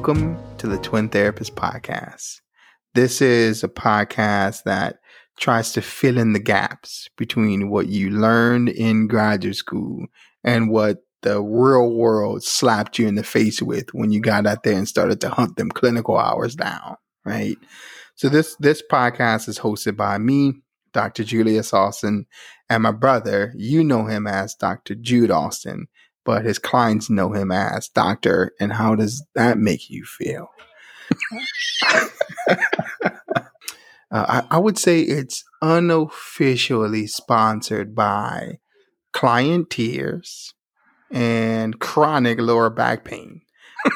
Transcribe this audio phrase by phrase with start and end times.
[0.00, 2.40] Welcome to the Twin Therapist Podcast.
[2.94, 4.96] This is a podcast that
[5.38, 10.06] tries to fill in the gaps between what you learned in graduate school
[10.42, 14.62] and what the real world slapped you in the face with when you got out
[14.62, 16.96] there and started to hunt them clinical hours down,
[17.26, 17.58] right?
[18.14, 20.62] So this this podcast is hosted by me,
[20.94, 21.24] Dr.
[21.24, 22.24] Julius Austin,
[22.70, 23.52] and my brother.
[23.54, 24.94] You know him as Dr.
[24.94, 25.88] Jude Austin
[26.24, 28.52] but his clients know him as doctor.
[28.60, 30.48] And how does that make you feel?
[32.50, 32.60] uh,
[34.10, 38.60] I, I, would say it's unofficially sponsored by
[39.12, 40.54] client tears
[41.10, 43.42] and chronic lower back pain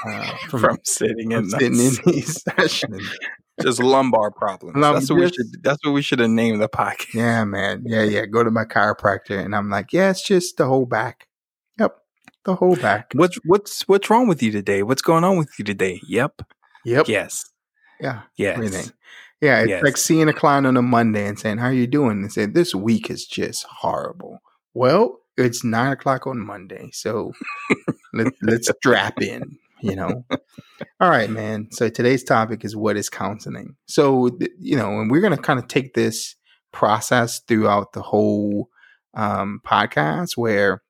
[0.07, 3.17] uh, from, from, sitting in sitting in these sessions.
[3.63, 4.75] Just lumbar problems.
[4.75, 5.63] that's what we should.
[5.63, 7.15] That's what we should have named the podcast.
[7.15, 7.85] Yeah, man.
[7.87, 8.27] Yeah, yeah.
[8.27, 11.29] Go to my chiropractor, and I'm like, yeah, it's just the whole back.
[12.45, 13.13] The whole back.
[13.15, 14.83] What's what's what's wrong with you today?
[14.83, 16.01] What's going on with you today?
[16.07, 16.43] Yep.
[16.85, 17.09] Yep.
[17.09, 17.45] Yes.
[18.01, 18.23] Yeah.
[18.37, 18.57] Yes.
[18.57, 18.93] Everything.
[19.41, 19.61] Yeah.
[19.61, 19.83] It's yes.
[19.83, 22.23] like seeing a client on a Monday and saying, How are you doing?
[22.23, 24.41] And say, This week is just horrible.
[24.75, 26.91] Well, it's nine o'clock on Monday.
[26.93, 27.33] So
[28.13, 30.25] let, let's strap in, you know.
[31.01, 31.69] All right, man.
[31.73, 33.77] So today's topic is what is counseling.
[33.87, 36.37] So, you know, and we're going to kind of take this
[36.73, 38.69] process throughout the whole
[39.15, 40.83] um, podcast where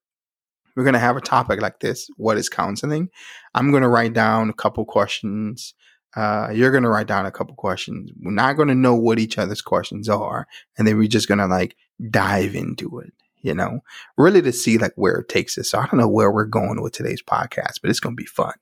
[0.75, 3.09] we're going to have a topic like this what is counseling?
[3.55, 5.75] I'm going to write down a couple questions
[6.17, 8.09] uh, you're going to write down a couple questions.
[8.23, 10.47] We're not going to know what each other's questions are
[10.79, 11.77] and then we're just going to like
[12.11, 13.13] dive into it
[13.45, 13.81] you know?
[14.17, 15.71] Really to see like where it takes us.
[15.71, 18.27] So i don't know where we're going with today's podcast but it's going to be
[18.27, 18.55] fun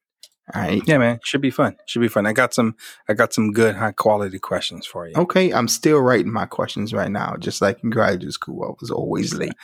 [0.54, 0.82] all right.
[0.86, 1.20] Yeah, man.
[1.24, 1.76] Should be fun.
[1.86, 2.26] Should be fun.
[2.26, 2.74] I got some
[3.08, 5.14] I got some good high quality questions for you.
[5.16, 5.52] Okay.
[5.52, 8.64] I'm still writing my questions right now, just like in graduate school.
[8.64, 9.54] I was always uh, late.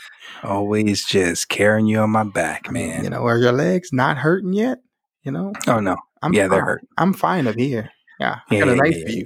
[0.45, 3.03] Always just carrying you on my back, man.
[3.03, 4.79] You know, are your legs not hurting yet?
[5.25, 5.53] You know?
[5.67, 5.97] Oh no.
[6.23, 6.87] I'm yeah, they're hurt.
[6.97, 7.91] I'm fine up here.
[8.21, 8.39] Yeah.
[8.49, 8.97] I yeah, got a nice.
[8.97, 9.23] Yeah.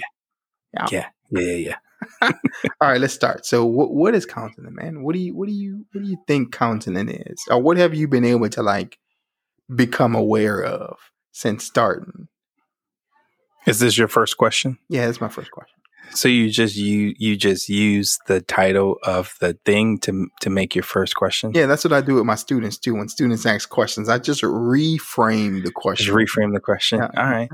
[0.75, 0.87] Yeah.
[0.91, 1.06] Yeah.
[1.31, 1.54] Yeah.
[1.54, 1.77] yeah.
[2.22, 3.47] All right, let's start.
[3.47, 5.03] So, what what is continent, man?
[5.03, 7.94] What do you what do you what do you think continent is, or what have
[7.94, 8.98] you been able to like
[9.75, 10.98] become aware of?
[11.32, 12.28] Since starting.
[13.66, 14.78] Is this your first question?
[14.88, 15.82] Yeah, it's my first question.
[16.15, 20.75] So you just you you just use the title of the thing to to make
[20.75, 21.53] your first question.
[21.54, 22.94] Yeah, that's what I do with my students too.
[22.94, 26.15] When students ask questions, I just reframe the question.
[26.15, 26.98] Just reframe the question.
[26.98, 27.10] Yeah.
[27.16, 27.50] All right.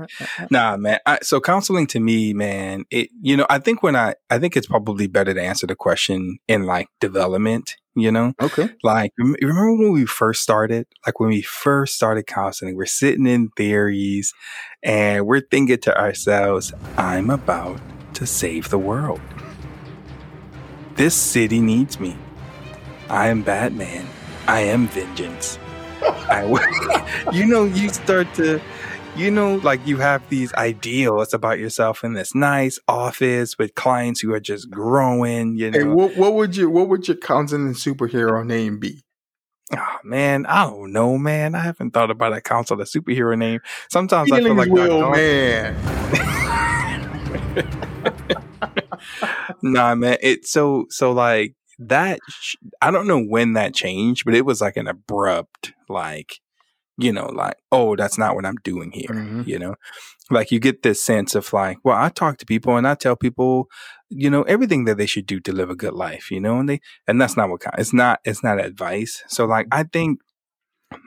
[0.49, 0.99] nah, man.
[1.05, 4.57] I, so counseling to me, man, it you know I think when I I think
[4.57, 8.33] it's probably better to answer the question in like development you know?
[8.41, 8.69] Okay.
[8.83, 10.87] Like, remember when we first started?
[11.05, 14.33] Like, when we first started counseling, we're sitting in theories
[14.83, 17.79] and we're thinking to ourselves, I'm about
[18.15, 19.21] to save the world.
[20.95, 22.17] This city needs me.
[23.09, 24.05] I am Batman.
[24.47, 25.57] I am vengeance.
[26.01, 28.61] I, you know, you start to
[29.15, 34.21] you know, like you have these ideals about yourself in this nice office with clients
[34.21, 35.55] who are just growing.
[35.57, 39.03] You know, hey, what, what would you what would your counseling superhero name be?
[39.75, 41.53] Oh man, I don't know, man.
[41.53, 43.59] I haven't thought about a counsel a superhero name.
[43.91, 45.75] Sometimes Feelings I feel like Will, man.
[49.61, 50.17] nah, man.
[50.21, 52.19] It's so so like that.
[52.81, 56.39] I don't know when that changed, but it was like an abrupt like
[56.99, 59.09] you know, like, oh, that's not what I'm doing here.
[59.09, 59.43] Mm-hmm.
[59.45, 59.75] You know,
[60.29, 63.15] like you get this sense of like, well, I talk to people and I tell
[63.15, 63.67] people,
[64.09, 66.69] you know, everything that they should do to live a good life, you know, and
[66.69, 67.75] they, and that's not what kind.
[67.77, 69.23] it's not, it's not advice.
[69.27, 70.19] So like, I think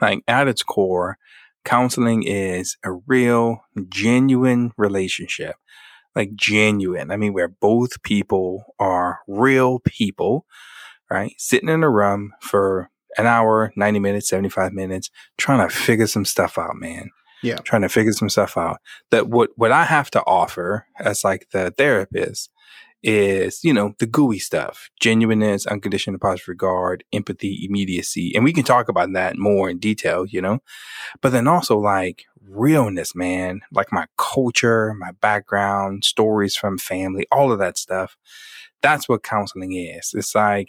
[0.01, 1.19] like at its core,
[1.65, 5.57] counseling is a real, genuine relationship.
[6.15, 7.11] Like genuine.
[7.11, 10.45] I mean, where both people are real people,
[11.11, 11.33] right?
[11.39, 16.25] Sitting in a room for an hour, 90 minutes, 75 minutes, trying to figure some
[16.25, 17.11] stuff out, man.
[17.43, 17.57] Yeah.
[17.57, 18.79] Trying to figure some stuff out.
[19.11, 22.51] That what what I have to offer as like the therapist
[23.03, 24.91] is, you know, the gooey stuff.
[25.01, 28.33] Genuineness, unconditional positive regard, empathy, immediacy.
[28.35, 30.61] And we can talk about that more in detail, you know.
[31.21, 33.63] But then also like realness, man.
[33.73, 38.17] Like my culture, my background, stories from family, all of that stuff.
[38.83, 40.13] That's what counseling is.
[40.15, 40.69] It's like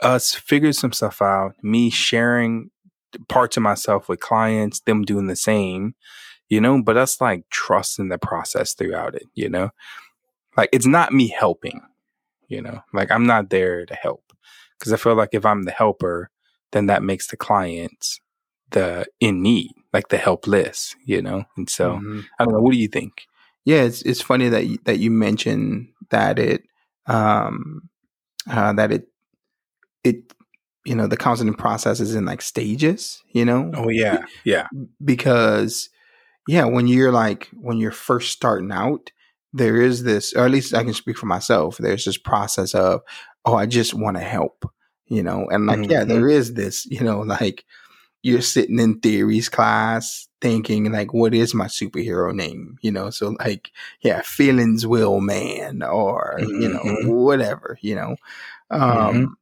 [0.00, 2.70] us figuring some stuff out, me sharing
[3.28, 5.94] parts of myself with clients, them doing the same,
[6.48, 9.70] you know, but us like trusting the process throughout it, you know?
[10.56, 11.80] Like it's not me helping,
[12.48, 14.32] you know, like I'm not there to help.
[14.80, 16.30] Cause I feel like if I'm the helper,
[16.72, 18.20] then that makes the clients
[18.70, 21.44] the in need, like the helpless, you know?
[21.56, 22.20] And so mm-hmm.
[22.38, 22.60] I don't know.
[22.60, 23.12] What do you think?
[23.64, 26.62] Yeah, it's it's funny that you, that you mentioned that it
[27.06, 27.88] um
[28.50, 29.06] uh, that it
[30.04, 30.32] it
[30.84, 34.66] you know the counseling process is in like stages you know oh yeah yeah
[35.04, 35.90] because
[36.48, 39.10] yeah, when you're like when you're first starting out,
[39.52, 41.78] there is this, or at least I can speak for myself.
[41.78, 43.02] There's this process of,
[43.44, 44.64] oh, I just want to help,
[45.06, 46.08] you know, and like, yeah, Mhm.
[46.08, 47.64] there is this, you know, like
[48.22, 52.78] you're sitting in theories class thinking like, what is my superhero name?
[52.82, 53.70] You know, so like,
[54.00, 57.06] yeah, feelings will man or, you know, Mhm.
[57.06, 58.16] whatever, you know.
[58.70, 59.32] Um, Mhm.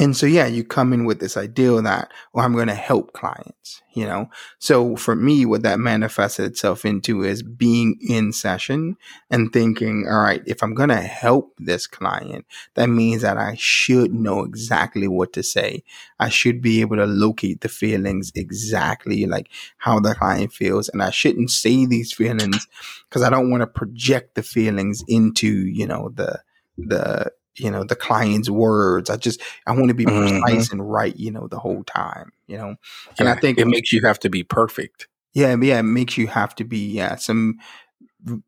[0.00, 3.12] And so, yeah, you come in with this ideal that, well, I'm going to help
[3.12, 4.30] clients, you know?
[4.58, 8.96] So for me, what that manifested itself into is being in session
[9.30, 13.56] and thinking, all right, if I'm going to help this client, that means that I
[13.58, 15.84] should know exactly what to say.
[16.18, 20.88] I should be able to locate the feelings exactly like how the client feels.
[20.88, 22.66] And I shouldn't say these feelings
[23.06, 26.40] because I don't want to project the feelings into, you know, the,
[26.78, 29.10] the, you know, the client's words.
[29.10, 30.40] I just, I want to be Mhm.
[30.42, 32.76] precise and right, you know, the whole time, you know.
[33.18, 35.08] And I think it makes you have to be perfect.
[35.34, 37.58] yeah, yeah, it makes you have to be yeah some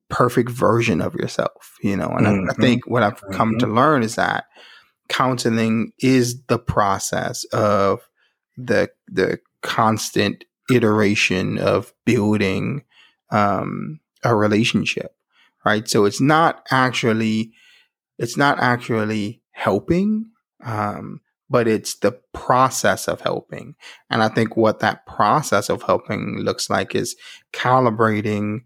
[0.09, 2.09] perfect version of yourself, you know.
[2.11, 2.61] And I, I Mhm.
[2.61, 3.75] think what I've come to Mhm.
[3.75, 4.44] learn is that
[5.09, 8.09] counseling is the process of
[8.56, 12.85] the the constant iteration of building
[13.31, 15.14] um, a relationship,
[15.64, 15.88] right?
[15.88, 17.53] So it's not actually
[18.19, 20.31] it's not actually helping,
[20.64, 21.20] um,
[21.50, 23.75] but it's the process of helping.
[24.09, 27.17] And I think what that process of helping looks like is
[27.53, 28.61] calibrating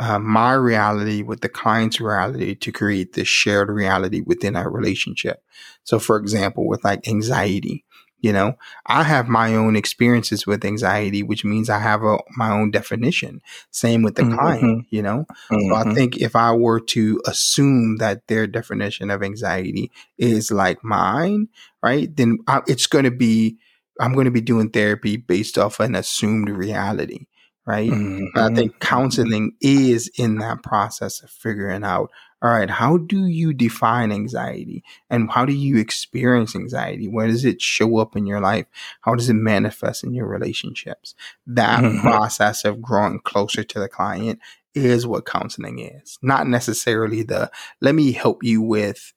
[0.00, 5.44] uh, my reality with the client's reality to create this shared reality within our relationship.
[5.84, 7.84] So, for example, with like anxiety,
[8.22, 8.54] you know,
[8.86, 13.42] I have my own experiences with anxiety, which means I have a, my own definition.
[13.72, 14.38] Same with the Mhm.
[14.38, 15.26] client, you know.
[15.48, 15.94] So I Mhm.
[15.94, 21.48] think if I were to assume that their definition of anxiety is like mine,
[21.82, 23.58] right, then I, it's going to be,
[24.00, 27.26] I'm going to be doing therapy based off an assumed reality,
[27.66, 27.90] right?
[27.90, 32.10] And I think counseling is in that process of figuring out,
[32.42, 37.06] all right, how do you define anxiety and how do you experience anxiety?
[37.08, 38.66] Where does it show up in your life?
[39.02, 41.14] How does it manifest in your relationships?
[41.46, 42.00] That Mhm.
[42.00, 44.40] process of growing closer to the client
[44.74, 47.50] is what counseling is, not necessarily the
[47.80, 49.12] let me help you with,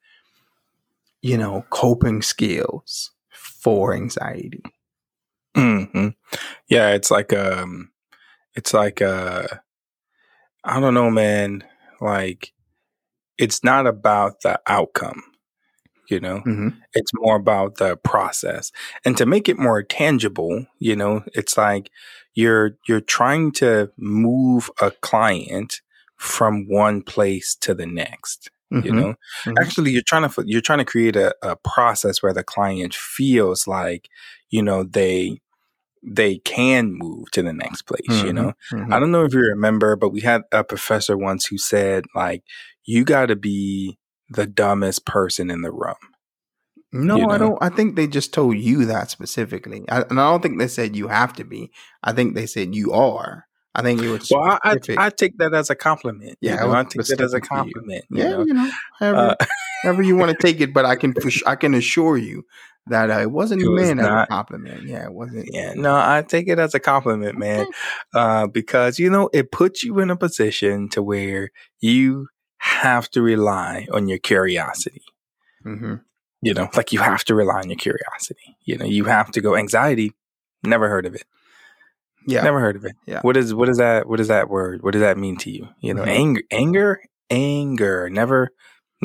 [1.22, 4.62] you know, coping skills for anxiety.
[5.56, 6.14] Mhm.
[6.68, 7.92] Yeah, it's like um,
[8.56, 9.48] it's like uh,
[10.64, 11.64] I don't know, man.
[12.02, 12.52] Like,
[13.38, 15.24] it's not about the outcome.
[16.10, 18.72] You know, hmm it's more about the process,
[19.06, 21.90] and to make it more tangible, you know, it's like
[22.36, 25.82] you're you're trying to move a client
[26.18, 28.52] from one place to the next.
[28.82, 29.16] You hmm know,
[29.46, 29.56] Mhm.
[29.62, 33.68] actually you're trying to you're trying to create a, a process where the client feels
[33.68, 34.10] like
[34.52, 35.40] you know they
[36.06, 38.94] they can move to the next place you know Mhm.
[38.94, 42.44] i don't know if you remember but we had a professor once who said like
[42.86, 43.98] you got to be
[44.30, 45.96] the dumbest person in the room
[46.94, 47.58] No, you I don't.
[47.62, 50.96] I think they just told you that specifically, I, and I don't think they said
[50.96, 51.72] you have to be.
[52.04, 53.48] I think they said you are.
[53.74, 56.68] I think it was well I, I i take that as a compliment yeah, it
[56.68, 57.50] know i take that as a to you.
[57.50, 59.46] compliment you Yeah, know you know, however, uh,
[59.84, 61.14] however you want to take it, but I can,
[61.46, 62.44] I can assure you
[62.88, 64.84] that uh, it wasn't it was meant as a compliment.
[64.84, 65.50] Yeah, it wasn't.
[65.52, 67.72] yeah no i take it as a compliment man Okay.
[68.14, 72.28] uh, because you know it puts you in a position to where you
[72.58, 75.02] have to rely on your curiosity
[75.64, 75.96] hmm
[76.44, 79.42] you know like you have to rely on your curiosity you know you have to
[79.42, 80.12] go anxiety
[80.64, 81.24] never heard of it
[82.28, 83.22] Yeah, never heard of it Yeah.
[83.22, 85.68] what is what is that what is that word what does that mean to you
[85.80, 86.08] you know Mhm.
[86.08, 87.02] anger anger
[87.32, 88.52] anger never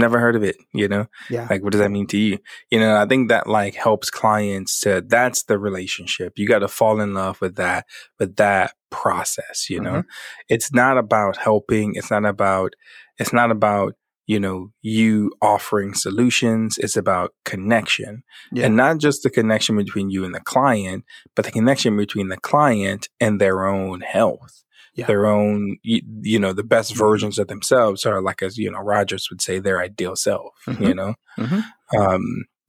[0.01, 1.07] never heard of it you know?
[1.29, 2.39] Yeah, like what does that mean to you?
[2.71, 6.39] You know i think that like helps clients to that's the relationship.
[6.39, 7.87] You got to fall in love with that
[8.19, 9.99] with that process you know?
[10.01, 10.49] Mm-hmm.
[10.49, 12.75] It's not about helping it's not about
[13.19, 13.95] it's not about
[14.27, 18.23] you know you offering solutions it's about connection.
[18.53, 21.05] Yeah, and not just the connection between you and the client
[21.35, 24.65] but the connection between the client and their own health
[25.01, 25.07] Yeah.
[25.07, 26.99] their own you, you know the best Mhm.
[26.99, 30.89] versions of themselves are like as you know rogers would say their ideal self Mhm.
[30.89, 31.65] you know Mhm.
[31.99, 32.23] um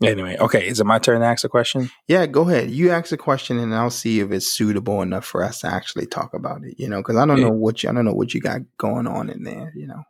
[0.03, 2.25] anyway okay is it my turn to ask a question yeah.
[2.25, 2.71] Go ahead.
[2.71, 6.07] You ask a question, and I'll see if it's suitable enough for us to actually
[6.07, 6.73] talk about it.
[6.77, 7.45] You know, because I don't Yeah.
[7.45, 9.71] know what you, I don't know what you got going on in there.
[9.75, 10.03] You know,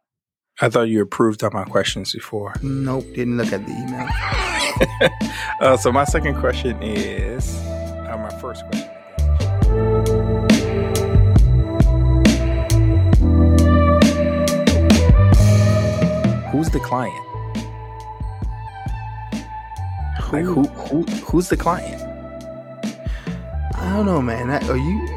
[0.61, 4.07] i thought you approved of my questions before nope, didn't look at the email.
[5.61, 7.55] uh, so my second question is
[8.07, 8.80] uh, my first question
[16.91, 17.25] client
[20.31, 22.01] like who who who's the client
[23.81, 24.51] I don't know, man.
[24.51, 25.07] Are you?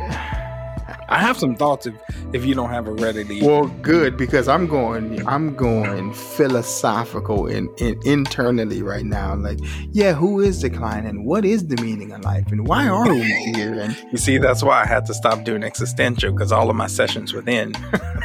[1.08, 1.94] I have some thoughts if
[2.32, 3.40] if you don't have a readily.
[3.42, 5.24] Well, good because I'm going.
[5.28, 9.36] I'm going philosophical and in, internally right now.
[9.36, 9.58] Like,
[9.92, 13.08] yeah, who is the client and what is the meaning of life and why are
[13.08, 13.74] we here?
[13.74, 16.88] And you see, that's why I had to stop doing existential because all of my
[16.88, 17.74] sessions within.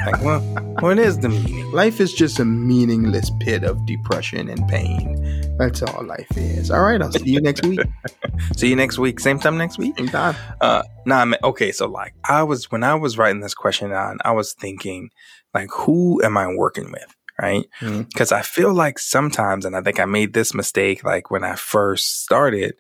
[0.06, 0.40] Like, well,
[0.80, 1.72] what is the meaning?
[1.72, 5.56] Life is just a meaningless pit of depression and pain.
[5.58, 6.72] That's all life is.
[6.72, 7.82] All right, I'll see you next week.
[8.56, 9.20] see you next week.
[9.20, 9.98] Same time next week.
[9.98, 10.36] Same time.
[10.62, 11.72] Uh, nah, man, okay.
[11.72, 15.10] So like, I was when I was writing this question down, I was thinking,
[15.54, 17.16] like, who am I working with?
[17.42, 17.66] Right?
[17.80, 18.36] Because mm-hmm.
[18.36, 22.22] I feel like sometimes, and I think I made this mistake, like when I first
[22.22, 22.76] started,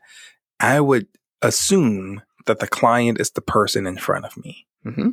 [0.60, 1.08] I would
[1.42, 4.66] assume that the client is the person in front of me.
[4.86, 5.10] Mm-hmm.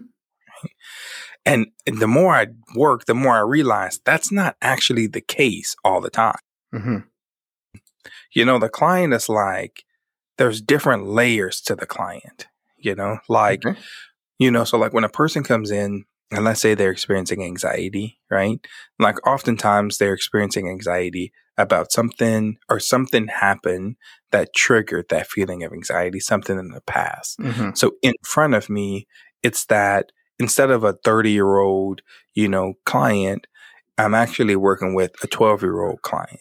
[1.46, 6.00] And the more I work, the more I realize that's not actually the case all
[6.00, 6.40] the time.
[6.74, 6.96] Mm-hmm.
[8.32, 9.84] You know, the client is like,
[10.38, 13.78] there's different layers to the client, you know, like, okay.
[14.38, 18.18] you know, so like when a person comes in, and let's say they're experiencing anxiety,
[18.28, 18.58] right?
[18.98, 23.96] Like oftentimes they're experiencing anxiety about something or something happened
[24.32, 27.38] that triggered that feeling of anxiety, something in the past.
[27.38, 27.70] Mm-hmm.
[27.74, 29.06] So in front of me,
[29.44, 32.02] it's that instead of a 30 year old,
[32.34, 33.46] you know, client,
[33.98, 36.40] I'm actually working with a 12 year old client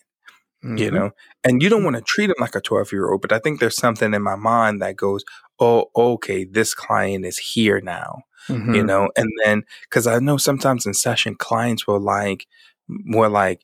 [0.65, 0.77] mm-hmm.
[0.77, 1.11] you know,
[1.43, 3.59] and you don't want to treat them like a 12 year old, but I think
[3.59, 5.23] there's something in my mind that goes,
[5.59, 8.73] oh, okay, this client is here now, mm-hmm.
[8.73, 12.47] you know, and then because I know sometimes in session clients will like
[12.87, 13.61] more like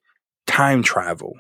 [0.48, 1.34] time travel,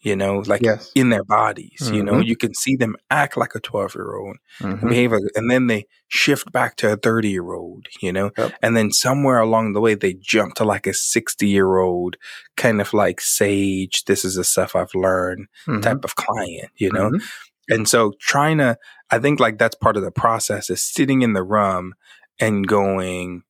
[0.00, 0.92] you know, like yes.
[0.94, 1.80] in their bodies.
[1.82, 1.94] Mm-hmm.
[1.94, 2.28] You know, mm-hmm.
[2.28, 4.72] you can see them act like a 12 year old mm-hmm.
[4.72, 8.30] and behave, like, and then they shift back to a 30 year old, you know,
[8.38, 8.54] yep.
[8.62, 12.16] and then somewhere along the way, they jump to like a 60 year old
[12.56, 14.04] kind of like sage.
[14.04, 15.80] This is the stuff I've learned mm-hmm.
[15.80, 17.10] type of client, you know?
[17.10, 17.74] Mm-hmm.
[17.74, 18.78] And so trying to,
[19.10, 21.94] I think like that's part of the process is sitting in the room
[22.40, 23.42] and going,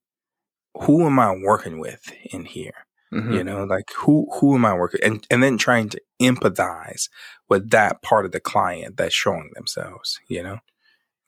[0.74, 2.86] who am I working with in here?
[3.12, 3.32] Mm-hmm.
[3.32, 7.08] You know, like who who am I working and and then trying to empathize
[7.48, 10.58] with that part of the client that's showing themselves, you know?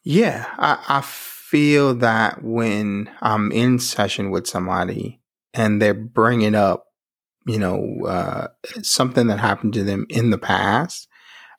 [0.02, 0.46] Yeah.
[0.58, 5.20] I, I feel that when I'm in session with somebody
[5.54, 6.84] and they're bringing up,
[7.46, 8.48] you know, uh,
[8.82, 11.08] something that happened to them in the past,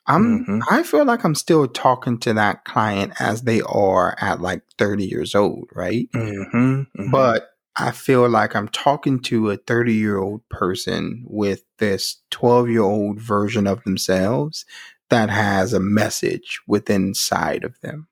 [0.07, 0.59] I'm mm-hmm.
[0.69, 5.05] I feel like I'm still talking to that client as they are at like 30
[5.05, 6.07] years old, right?
[6.13, 6.57] Mm-hmm.
[6.57, 7.11] Mm-hmm.
[7.11, 12.69] But I feel like I'm talking to a 30 year old person with this 12
[12.69, 14.65] year old version of themselves
[15.09, 18.07] that has a message within inside of them,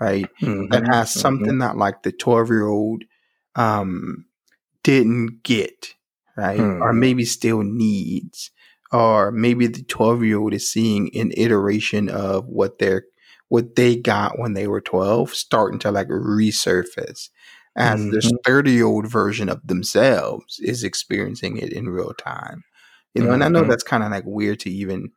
[0.00, 0.26] right?
[0.42, 1.20] Mm-hmm, that has mm-hmm.
[1.20, 1.58] something mm-hmm.
[1.58, 3.04] that like the 12 year old
[3.56, 4.26] um,
[4.82, 5.94] didn't get,
[6.36, 6.58] right?
[6.58, 6.82] Mm-hmm.
[6.82, 8.50] Or maybe still needs.
[8.92, 13.04] Or maybe the 12 year old is seeing an iteration of what they're
[13.48, 17.30] what they got when they were 12 starting to like resurface
[17.76, 18.10] as mm-hmm.
[18.10, 22.64] this 30 year old version of themselves is experiencing it in real time.
[23.14, 23.34] You know, mm-hmm.
[23.34, 23.70] and I know mm-hmm.
[23.70, 25.10] that's kind of like weird to even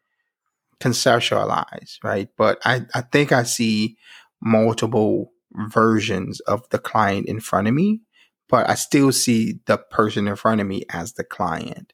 [0.80, 2.30] conceptualize, right?
[2.38, 3.98] But I, I think I see
[4.42, 5.32] multiple
[5.70, 8.02] versions of the client in front of me,
[8.50, 11.94] but I still see the person in front of me as the client.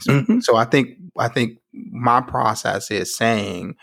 [0.00, 0.40] So, mm-hmm.
[0.40, 3.74] so I think I think my process is saying,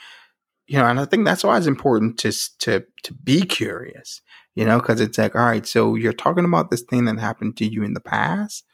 [0.66, 4.22] you know, and I think that's why it's important to to to be curious
[4.58, 7.56] you know, because it's like, all right, so you're talking about this thing that happened
[7.58, 8.66] to you in the past.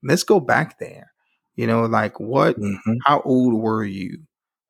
[0.00, 1.12] Let's go back there.
[1.56, 2.94] You know, like what, mm-hmm.
[3.04, 4.20] how old were you?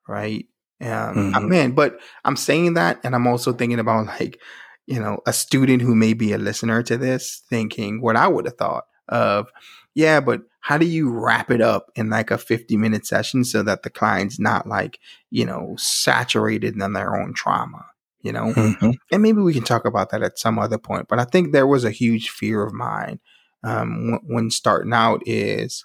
[0.08, 0.46] Right.
[0.80, 1.48] Um, mm-hmm.
[1.48, 4.40] man, but I'm saying that, and I'm also thinking about like,
[4.86, 8.46] you know, a student who may be a listener to this thinking what I would
[8.46, 9.48] have thought of,
[9.94, 13.62] yeah, but how do you wrap it up in like a 50 minute session so
[13.62, 14.98] that the client's not like,
[15.30, 17.84] you know, saturated in their own trauma?
[18.22, 18.52] You know?
[18.52, 18.90] Mm-hmm.
[19.10, 21.08] And maybe we can talk about that at some other point.
[21.08, 23.20] But I think there was a huge fear of mine
[23.64, 25.84] um, when starting out is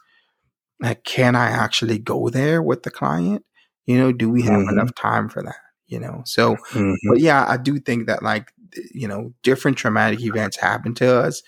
[0.80, 3.44] like, can I actually go there with the client?
[3.86, 4.70] You know, do we have mm-hmm.
[4.70, 5.56] enough time for that?
[5.88, 6.94] You know, so, mm-hmm.
[7.10, 8.52] but yeah, I do think that like,
[8.94, 11.42] you know, different traumatic events happen to us.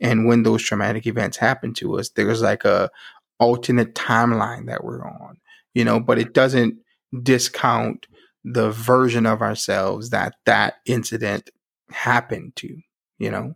[0.00, 2.90] And when those traumatic events happen to us, there's like a
[3.38, 5.38] alternate timeline that we're on,
[5.74, 6.76] you know, but it doesn't
[7.22, 8.06] discount
[8.44, 11.50] the version of ourselves that that incident
[11.90, 12.76] happened to,
[13.18, 13.54] you know?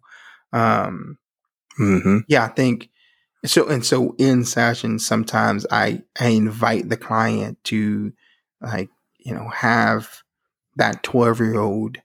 [0.53, 1.19] Um,
[1.79, 2.19] mm-hmm.
[2.27, 2.89] yeah, I think
[3.45, 3.69] so.
[3.69, 8.13] And so in sessions, sometimes I, I invite the client to
[8.61, 10.23] like, you know, have
[10.77, 11.99] that 12 year old,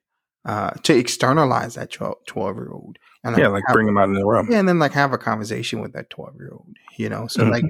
[0.45, 2.97] uh, to externalize that 12 year old.
[3.23, 4.49] And yeah, like, bring them out in the room.
[4.51, 7.27] Yeah, and then like have a conversation with that 12 year old, you know?
[7.27, 7.51] So mm-hmm.
[7.51, 7.63] like,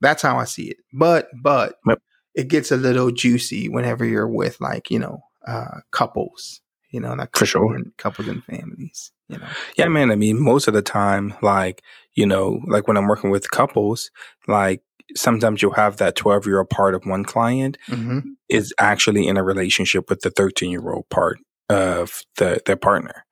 [0.00, 0.76] that's how I see it.
[0.92, 2.00] But, but, yep
[2.40, 5.16] it gets a little juicy whenever you're with like you know
[5.46, 6.60] uh, couples
[6.92, 7.62] You know, like For sure.
[7.62, 9.12] couples and, couples and families.
[9.28, 10.10] You know, Yeah, man.
[10.10, 11.82] I mean, most of the time, like,
[12.14, 14.10] you know, like when I'm working with couples,
[14.48, 14.82] like
[15.14, 18.18] sometimes you'll have that 12 year old part of one client hmm
[18.48, 23.24] is actually in a relationship with the 13 year old part of the their partner,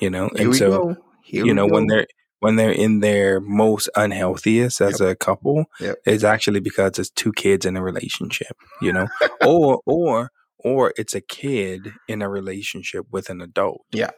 [0.00, 0.28] you know?
[0.36, 0.96] here And so, go.
[1.22, 1.94] Here you know, when go.
[1.94, 2.06] they're,
[2.46, 5.96] when they're in their most unhealthiest as a couple, Yep.
[6.06, 9.08] it's actually because it's two kids in a relationship, you know,
[9.44, 13.82] or, or, or it's a kid in a relationship with an adult.
[13.90, 14.10] Yeah.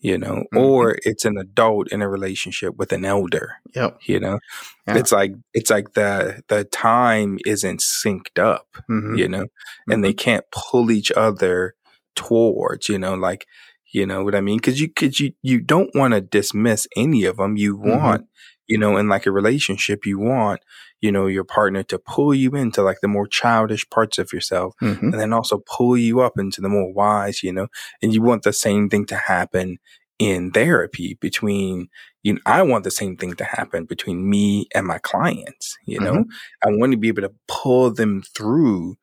[0.00, 0.60] You know, Mhm.
[0.60, 3.98] or it's an adult in a relationship with an elder, Yep.
[4.02, 4.40] you know.
[4.88, 4.96] Yeah.
[4.98, 9.16] It's like it's like the the time isn't synced up, Mhm.
[9.16, 9.46] you know,
[9.88, 11.74] and they can't pull each other
[12.16, 13.46] towards, you know, like
[13.92, 14.58] you know what I mean?
[14.58, 17.56] Because you because you you don't want to dismiss any of them.
[17.56, 18.00] You Mhm.
[18.02, 18.26] want,
[18.66, 20.60] you know, in like a relationship, you want,
[21.00, 24.74] you know, your partner to pull you into like the more childish parts of yourself,
[24.82, 25.12] Mhm.
[25.12, 27.68] and then also pull you up into the more wise, you know,
[28.02, 29.78] and you want the same thing to happen
[30.18, 31.88] in therapy between
[32.22, 35.98] you know, I want the same thing to happen between me and my clients, you
[36.00, 36.26] know.
[36.62, 38.96] I want to be able to pull them through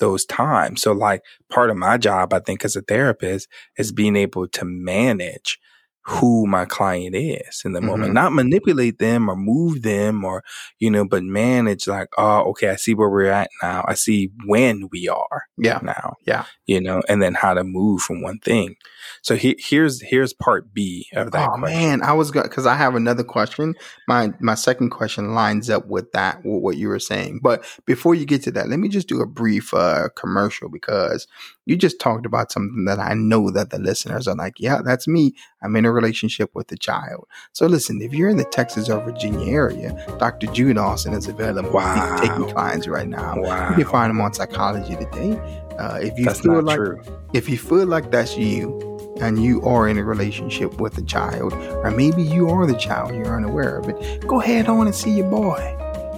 [0.00, 0.82] those times.
[0.82, 4.64] So like part of my job, I think as a therapist is being able to
[4.64, 5.58] manage
[6.06, 8.14] who my client is in the moment, Mhm.
[8.14, 10.42] not manipulate them or move them or,
[10.78, 13.84] you know, but manage like, oh, okay, I see where we're at now.
[13.86, 15.78] I see when we are Yeah.
[15.82, 16.14] now.
[16.26, 16.44] Yeah.
[16.66, 18.76] You know, and then how to move from one thing.
[19.22, 21.78] So he, here's here's part B of that oh question.
[21.78, 23.74] man, I was going because I have another question.
[24.08, 27.40] My my second question lines up with that with what you were saying.
[27.42, 31.26] But before you get to that, let me just do a brief uh, commercial because
[31.66, 35.06] you just talked about something that I know that the listeners are like, yeah, that's
[35.06, 35.34] me.
[35.62, 37.26] I'm in a relationship with a child.
[37.52, 40.46] So listen, if you're in the Texas or Virginia area, Dr.
[40.48, 41.70] Jude Austin is available.
[41.70, 42.18] Wow.
[42.18, 43.34] He's taking clients right now.
[43.36, 43.70] Wow.
[43.70, 45.32] You can find him on Psychology Today.
[45.78, 47.00] Uh, if you That's feel like true.
[47.32, 48.78] if you feel like that's you
[49.20, 53.14] and you are in a relationship with a child, or maybe you are the child,
[53.14, 55.76] you're unaware of it, go ahead on and see your boy.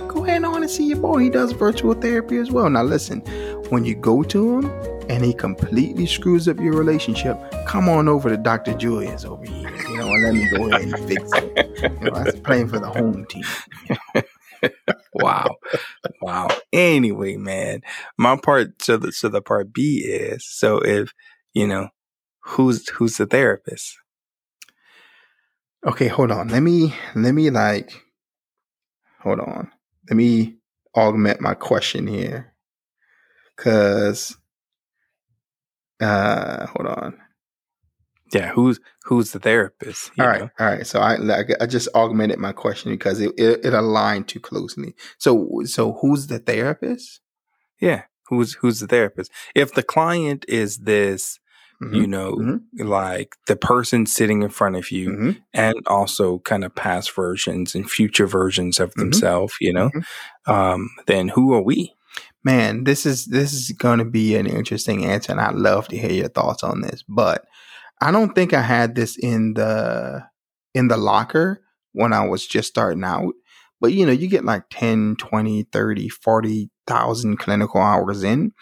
[0.08, 1.18] Go ahead on and see your boy.
[1.18, 2.68] He does virtual therapy as well.
[2.70, 3.20] Now, listen,
[3.70, 8.28] when you go to him and he completely screws up your relationship, come on over
[8.28, 8.74] to Dr.
[8.74, 11.92] Julius over here, you know, and let me go ahead and fix it.
[12.00, 13.44] You know, that's playing for the home team.
[15.14, 15.56] wow
[16.20, 17.80] wow anyway man
[18.16, 21.12] my part so the so the part b is so if
[21.52, 21.88] you know
[22.42, 23.98] who's who's the therapist
[25.84, 26.46] Okay, hold on.
[26.48, 27.92] Let me let me like
[29.20, 29.70] hold on.
[30.08, 30.58] Let me
[30.94, 32.54] augment my question here.
[33.56, 34.36] Cause
[36.02, 37.18] uh hold on.
[38.32, 40.50] yeah who's who's the therapist All right, know?
[40.58, 40.86] all right.
[40.86, 44.94] So I like I just augmented my question because it, it, it aligned too closely.
[45.18, 47.20] So so who's the therapist?
[47.80, 51.38] yeah who's who's the therapist if the client is this
[51.82, 52.60] Mhm, you know mhm.
[52.78, 57.74] like the person sitting in front of you mhm, and also kind of past versions
[57.74, 59.00] and future versions of Mhm.
[59.00, 60.04] themselves you know Mhm.
[60.54, 61.92] um then who are we
[62.44, 65.96] Man, this is this is going to be an interesting answer, and I'd love to
[65.96, 67.04] hear your thoughts on this.
[67.08, 67.44] But
[68.00, 70.24] I don't think I had this in the
[70.74, 73.34] in the locker when I was just starting out.
[73.80, 78.52] But you know, you get like 10, 20, 30, 40,000 clinical hours in,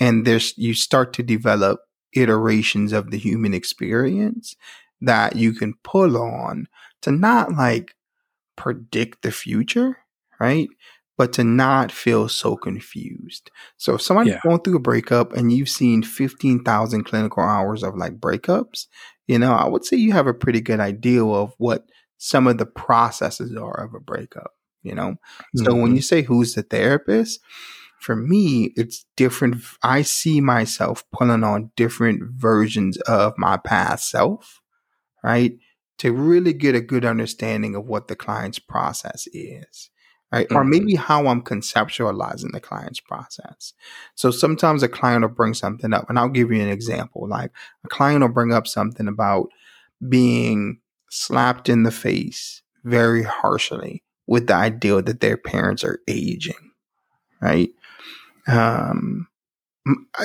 [0.00, 1.80] and there's you start to develop
[2.12, 4.56] iterations of the human experience
[5.00, 6.66] that you can pull on
[7.02, 7.94] to not like
[8.56, 9.98] predict the future,
[10.38, 10.68] right?
[11.20, 13.50] But to not feel so confused.
[13.76, 14.40] So if somebody's Yeah.
[14.42, 18.86] going through a breakup and you've seen 15,000 clinical hours of like breakups,
[19.26, 21.84] you know, I would say you have a pretty good idea of what
[22.16, 24.52] some of the processes are of a breakup,
[24.82, 25.16] you know?
[25.56, 25.96] So when Mhm.
[25.96, 27.40] you say who's the therapist,
[28.00, 29.62] for me, it's different.
[29.82, 34.62] I see myself pulling on different versions of my past self,
[35.22, 35.52] right?
[35.98, 39.90] To really get a good understanding of what the client's process is,
[40.32, 40.46] right?
[40.52, 40.68] Or Mhm.
[40.70, 43.72] maybe how I'm conceptualizing the client's process.
[44.14, 47.28] So sometimes a client will bring something up, and I'll give you an example.
[47.28, 47.50] Like
[47.84, 49.48] a client will bring up something about
[50.08, 56.72] being slapped in the face very harshly with the idea that their parents are aging,
[57.40, 57.70] right?
[58.46, 59.26] Um,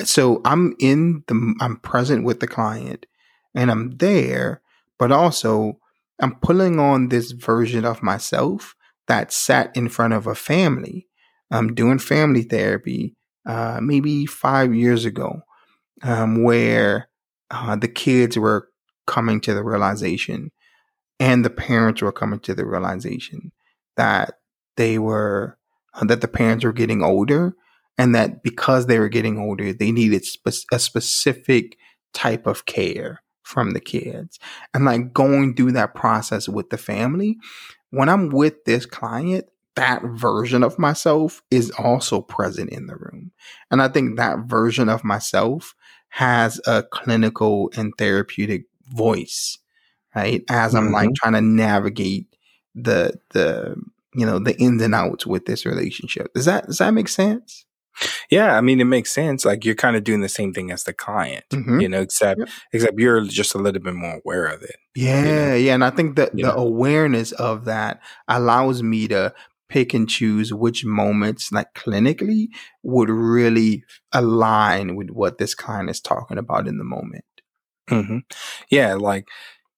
[0.04, 3.06] so I'm in the, I'm present with the client
[3.54, 4.60] and I'm there,
[4.98, 5.80] but also
[6.20, 8.75] I'm pulling on this version of myself
[9.08, 11.06] that sat in front of a family.
[11.50, 13.14] I'm doing family therapy,
[13.46, 15.42] uh, maybe five years ago,
[16.02, 17.08] um, where
[17.50, 18.68] uh, the kids were
[19.06, 20.50] coming to the realization
[21.20, 23.52] and the parents were coming to the realization
[23.96, 24.34] that
[24.76, 25.56] they were,
[25.94, 27.54] uh, that the parents were getting older
[27.96, 31.76] and that because they were getting older, they needed spe- a specific
[32.12, 34.40] type of care from the kids
[34.74, 37.38] and like going through that process with the family.
[37.90, 39.46] When I'm with this client,
[39.76, 43.32] that version of myself is also present in the room.
[43.70, 45.74] And I think that version of myself
[46.10, 49.58] has a clinical and therapeutic voice,
[50.16, 50.44] right?
[50.50, 51.16] As I'm like Mhm.
[51.16, 52.28] trying to navigate
[52.76, 53.76] the the
[54.14, 56.34] you know the ins and outs with this relationship.
[56.34, 57.65] Does that does that make sense?
[58.30, 59.44] Yeah, I mean, it makes sense.
[59.44, 61.80] Like you're kind of doing the same thing as the client, Mhm.
[61.82, 62.48] you know, except Yep.
[62.72, 64.76] except you're just a little bit more aware of it.
[64.94, 66.58] Yeah, yeah, and I think that You the know?
[66.58, 69.32] awareness of that allows me to
[69.68, 72.48] pick and choose which moments, like clinically,
[72.82, 73.82] would really
[74.12, 77.24] align with what this client is talking about in the moment.
[77.88, 78.18] hmm
[78.70, 79.26] Yeah, like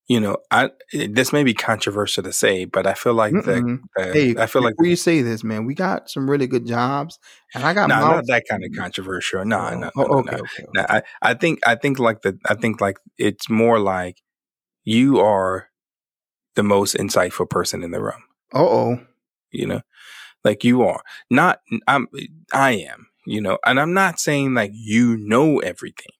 [0.09, 4.13] you know, I this may be controversial to say, but I feel like the, the
[4.13, 7.19] Hey, I feel like before you say this, man, we got some really good jobs,
[7.55, 9.45] and I got no, not that kind of controversial.
[9.45, 10.39] No, Oh, no, no, oh, no, okay, no.
[10.39, 10.65] okay.
[10.75, 14.23] No, I, I think I think like the I think like it's more like
[14.85, 15.69] you are
[16.57, 18.23] the most insightful person in the room.
[18.55, 19.01] Uh oh.
[19.51, 19.81] You know,
[20.43, 21.61] like you are not.
[21.87, 22.09] I'm.
[22.53, 23.09] I am.
[23.27, 26.13] You know, and I'm not saying like you know everything,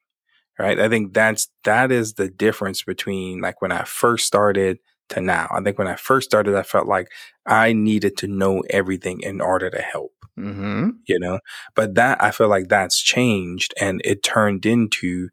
[0.59, 0.79] right?
[0.79, 4.79] I think that's that is the difference between like when I first started
[5.11, 5.49] to now.
[5.51, 7.09] I think when I first started, I felt like
[7.47, 10.91] I needed to know everything in order to help Mm-hmm.
[11.09, 11.41] you know
[11.75, 15.31] but that i feel like that's changed and it turned into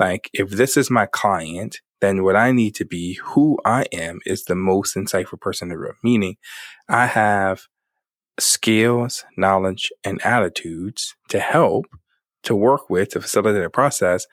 [0.00, 4.20] like if this is my client then what i need to be who i am
[4.24, 6.36] is the most insightful person in the room meaning
[6.88, 7.64] i have
[8.38, 11.84] skills knowledge and attitudes to help
[12.42, 14.26] to work with to facilitate a process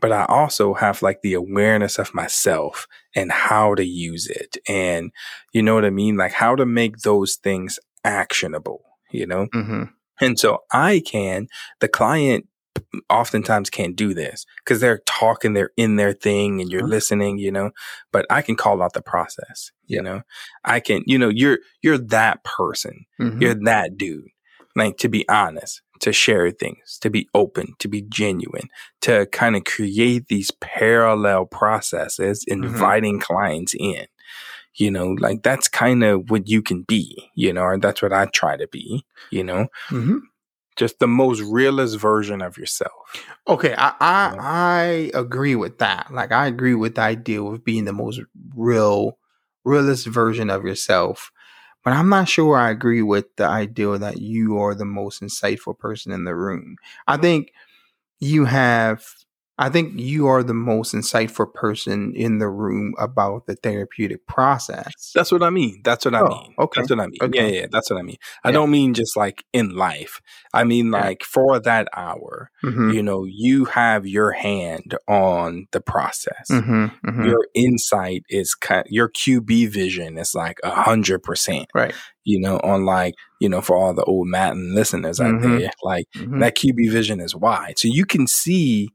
[0.00, 5.10] but i also have like the awareness of myself and how to use it and
[5.52, 9.84] you know what i mean like how to make those things actionable you know Mm-hmm.
[10.20, 11.48] and so I can,
[11.80, 12.46] the client
[13.10, 16.88] oftentimes can't do this because they're talking, they're in their thing and you're Mhm.
[16.90, 17.70] listening, you know,
[18.12, 19.96] but I can call out the process, Yeah.
[19.96, 20.22] you know,
[20.64, 23.04] I can, you know, you're, you're that person.
[23.20, 23.42] Mm-hmm.
[23.42, 24.28] You're that dude.
[24.76, 28.68] Like to be honest, to share things, to be open, to be genuine,
[29.02, 34.06] to kind of create these parallel processes, inviting clients in.
[34.74, 38.12] You know, like that's kind of what you can be, you know, or that's what
[38.12, 40.18] I try to be, you know, Mm-hmm.
[40.76, 42.92] just the most realist version of yourself.
[43.48, 44.40] Okay, I I, Yeah.
[44.40, 46.12] I agree with that.
[46.12, 48.20] Like I agree with the idea of being the most
[48.54, 49.18] real,
[49.64, 51.32] realist version of yourself.
[51.88, 55.78] But I'm not sure I agree with the idea that you are the most insightful
[55.78, 56.76] person in the room.
[57.06, 57.50] I think
[58.20, 59.04] you have
[59.58, 65.10] I think you are the most insightful person in the room about the therapeutic process.
[65.14, 65.80] That's what I mean.
[65.84, 66.54] That's what I Oh, mean.
[66.58, 66.80] okay.
[66.80, 67.18] That's what I mean.
[67.20, 67.38] Okay.
[67.54, 68.18] Yeah, yeah, that's what I mean.
[68.44, 68.52] I Yeah.
[68.52, 70.20] don't mean just like in life.
[70.54, 71.00] I mean Yeah.
[71.00, 76.46] like for that hour, Mhm, you know, you have your hand on the process.
[76.50, 77.26] mhm, mhm.
[77.26, 81.94] Your insight is kind your QB vision is like a hundred percent, Right.
[82.24, 85.58] you know, on like, you know, for all the old Madden listeners out Mhm.
[85.58, 86.38] there, like mhm.
[86.40, 87.78] that QB vision is wide.
[87.78, 88.90] So you can see,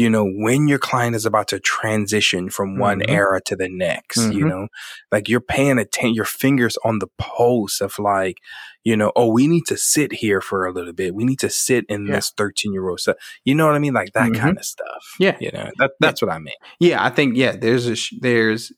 [0.00, 3.10] you know, when your client is about to transition from one Mhm.
[3.20, 4.48] era to the next, you Mhm.
[4.48, 4.68] know,
[5.10, 8.36] like you're paying attention, your fingers on the pulse of like,
[8.84, 11.14] you know, oh, we need to sit here for a little bit.
[11.16, 12.14] We need to sit in Yeah.
[12.16, 13.16] this 13 year old stuff.
[13.44, 13.94] You know what I mean?
[13.94, 14.38] Like that Mhm.
[14.38, 15.04] kind of stuff.
[15.18, 15.36] Yeah.
[15.40, 16.54] You know, that, that's what I mean.
[16.78, 18.70] Yeah, I think yeah, there's a sh- there's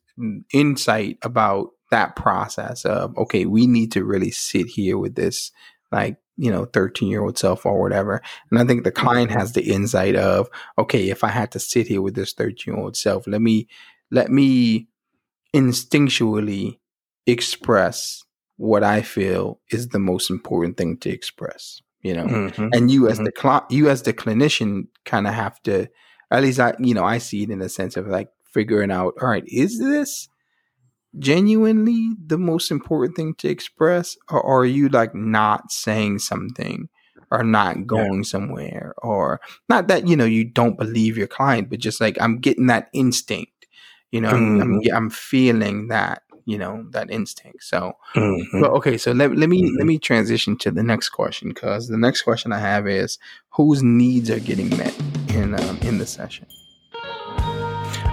[0.54, 5.52] insight about that process of okay, we need to really sit here with this
[5.92, 9.52] like you know 13 year old self or whatever, and I think the client has
[9.52, 10.48] the insight of
[10.78, 13.68] okay, if I had to sit here with this 13 year old self, let me
[14.10, 14.88] let me
[15.54, 16.78] instinctually
[17.26, 18.24] express
[18.56, 21.80] what I feel is the most important thing to express.
[22.02, 22.70] You know, Mhm.
[22.72, 23.24] and you as Mhm.
[23.26, 25.86] the cl- you as the clinician kind of have to
[26.30, 29.12] at least i you know i see it in the sense of like figuring out
[29.20, 30.28] all right is this
[31.18, 36.88] genuinely the most important thing to express or are you like not saying something
[37.30, 41.80] or not going somewhere or not that you know you don't believe your client but
[41.80, 43.66] just like i'm getting that instinct
[44.12, 44.80] you know I'm, I'm.
[44.94, 48.60] I'm feeling that you know that instinct so Mhm.
[48.60, 49.76] well, okay, so let, let me Mhm.
[49.78, 53.18] let me transition to the next question because the next question I have is
[53.50, 54.94] whose needs are getting met
[55.28, 56.46] in um, in the session.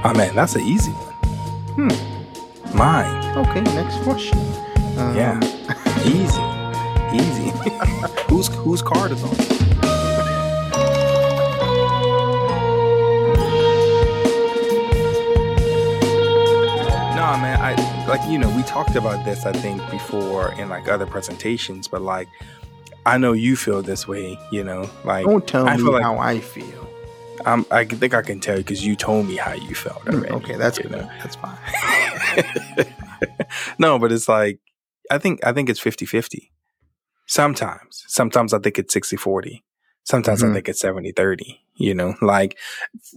[0.04, 1.90] Oh man, that's an easy one.
[1.90, 2.17] Hmm.
[2.74, 3.38] Mine.
[3.38, 4.38] Okay, next question.
[4.98, 5.40] Um, Yeah.
[6.06, 6.44] Easy.
[7.14, 7.50] Easy.
[8.30, 9.36] whose whose card is on?
[17.18, 20.88] No, man, I like you know, we talked about this I think before in like
[20.88, 22.30] other presentations, but like
[23.06, 26.04] I know you feel this way, you know, like Don't tell I me feel like-
[26.04, 26.88] how I feel.
[27.46, 30.04] I'm, I think I can tell you because you told me how you felt.
[30.06, 30.92] Mm, Already, okay, that's good.
[30.92, 31.10] know?
[31.20, 31.58] That's fine.
[33.80, 34.60] no, but it's like
[35.12, 36.50] I think I think it's 50-50.
[37.28, 38.04] Sometimes.
[38.08, 39.62] Sometimes I think it's 60-40.
[40.04, 40.54] Sometimes I Mhm.
[40.54, 41.60] think it's 70-30.
[41.76, 42.58] You know, like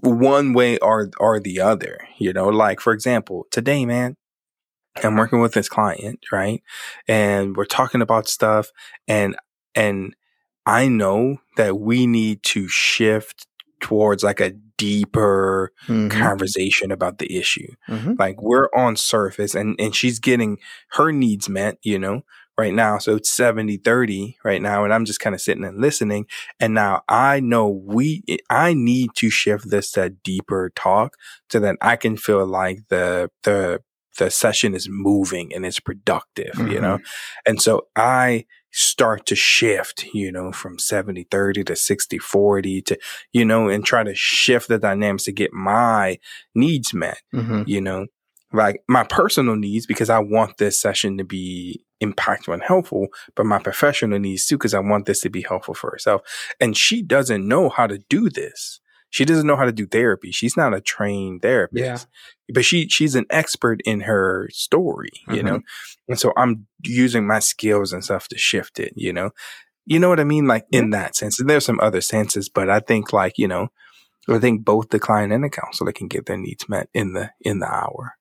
[0.00, 1.98] one way or or the other.
[2.18, 4.16] You know, like for example, today, man,
[5.02, 6.62] I'm working with this client, right?
[7.08, 8.70] And we're talking about stuff
[9.08, 9.36] and
[9.74, 10.14] and
[10.66, 13.46] I know that we need to shift
[13.80, 17.68] towards like a deeper Mhm, conversation about the issue.
[17.88, 18.18] mhm.
[18.18, 20.58] Like we're on surface and and she's getting
[20.92, 22.22] her needs met, you know,
[22.58, 22.98] right now.
[22.98, 26.26] So it's 70 30 right now and I'm just kind of sitting and listening
[26.58, 31.16] and now I know we I need to shift this to a deeper talk
[31.50, 33.80] so that I can feel like the the
[34.18, 36.98] the session is moving and it's productive, you know.
[37.46, 42.98] And so I start to shift, you know, from 70 30 to 60 40 to,
[43.32, 46.18] you know, and try to shift the dynamics to get my
[46.54, 47.64] needs met, Mhm.
[47.66, 48.06] you know,
[48.52, 53.44] like my personal needs because I want this session to be impactful and helpful, but
[53.46, 56.22] my professional needs too because I want this to be helpful for herself.
[56.60, 58.80] And she doesn't know how to do this.
[59.10, 60.30] She doesn't know how to do therapy.
[60.30, 61.98] She's not a trained therapist, Yeah.
[62.54, 65.44] but she she's an expert in her story, you Mhm.
[65.44, 65.60] know.
[66.08, 69.30] And so I'm using my skills and stuff to shift it, you know.
[69.86, 70.46] You know what I mean?
[70.46, 71.40] Like in that sense.
[71.40, 73.68] And there's some other senses, but I think like, you know,
[74.28, 77.30] I think both the client and the counselor can get their needs met in the
[77.40, 78.16] in the hour.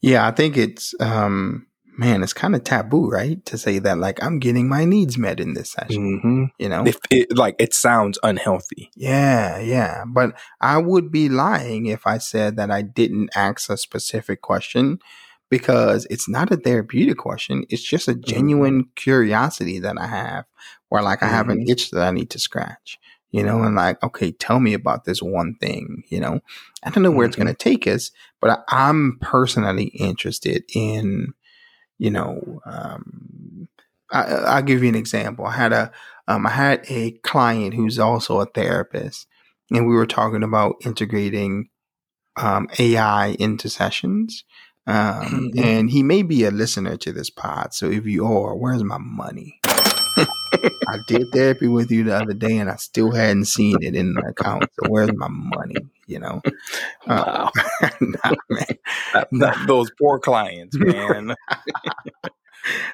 [0.00, 3.44] Yeah, I think it's um man, it's kind of taboo, right?
[3.46, 6.86] To say that like I'm getting my needs met in this session, hmm you know?
[6.86, 8.90] If it like it sounds unhealthy.
[8.94, 10.04] Yeah, yeah.
[10.06, 14.98] But I would be lying if I said that I didn't ask a specific question
[15.50, 17.64] because it's not a therapeutic question.
[17.68, 20.44] It's just a genuine curiosity that I have
[20.88, 22.98] where like I have an itch that I need to scratch,
[23.30, 26.40] you know, and like, okay, tell me about this one thing, you know.
[26.82, 27.44] I don't know where it's Mhm.
[27.44, 31.34] going to take us, but I, I'm personally interested in,
[31.98, 33.68] you know, um,
[34.10, 35.46] I, I'll give you an example.
[35.46, 35.92] I had a,
[36.28, 39.26] um, I had a client who's also a therapist,
[39.70, 41.68] and we were talking about integrating
[42.36, 44.44] um, AI into sessions.
[44.86, 45.64] Um, Mhm.
[45.64, 47.72] And he may be a listener to this pod.
[47.72, 49.60] So if you are, where's my money?
[49.66, 54.14] I did therapy with you the other day, and I still hadn't seen it in
[54.14, 54.64] the account.
[54.74, 55.76] So where's my money?
[56.06, 56.42] You know,
[57.06, 57.50] uh,
[58.00, 58.66] nah, man.
[59.12, 61.34] That- that- those poor clients, man.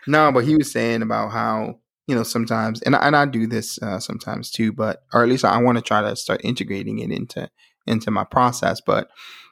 [0.06, 3.46] no, but he was saying about how you know sometimes, and I, and I do
[3.46, 6.98] this uh, sometimes too, but or at least I want to try to start integrating
[6.98, 7.50] it into
[7.86, 8.80] into my process.
[8.80, 9.08] But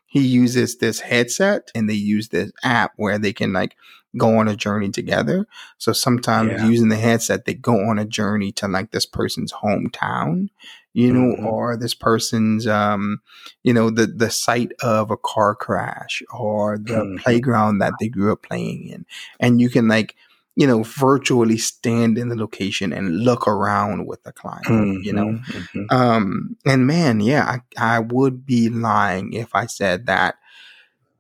[0.07, 3.77] he uses this headset, and they use this app where they can like
[4.17, 5.47] go on a journey together.
[5.79, 6.69] So sometimes Yeah.
[6.69, 10.49] using the headset, they go on a journey to like this person's hometown,
[10.97, 11.45] you know, Mhm.
[11.45, 13.21] or this person's um,
[13.63, 17.19] you know, the the site of a car crash or the Mhm.
[17.23, 19.07] playground that they grew up playing in
[19.41, 20.15] and you can like
[20.57, 25.27] you know virtually stand in the location and look around with the client you know
[25.27, 25.43] Mhm,
[25.75, 25.87] mhm.
[25.91, 30.37] um and man yeah I, I would be lying if i said that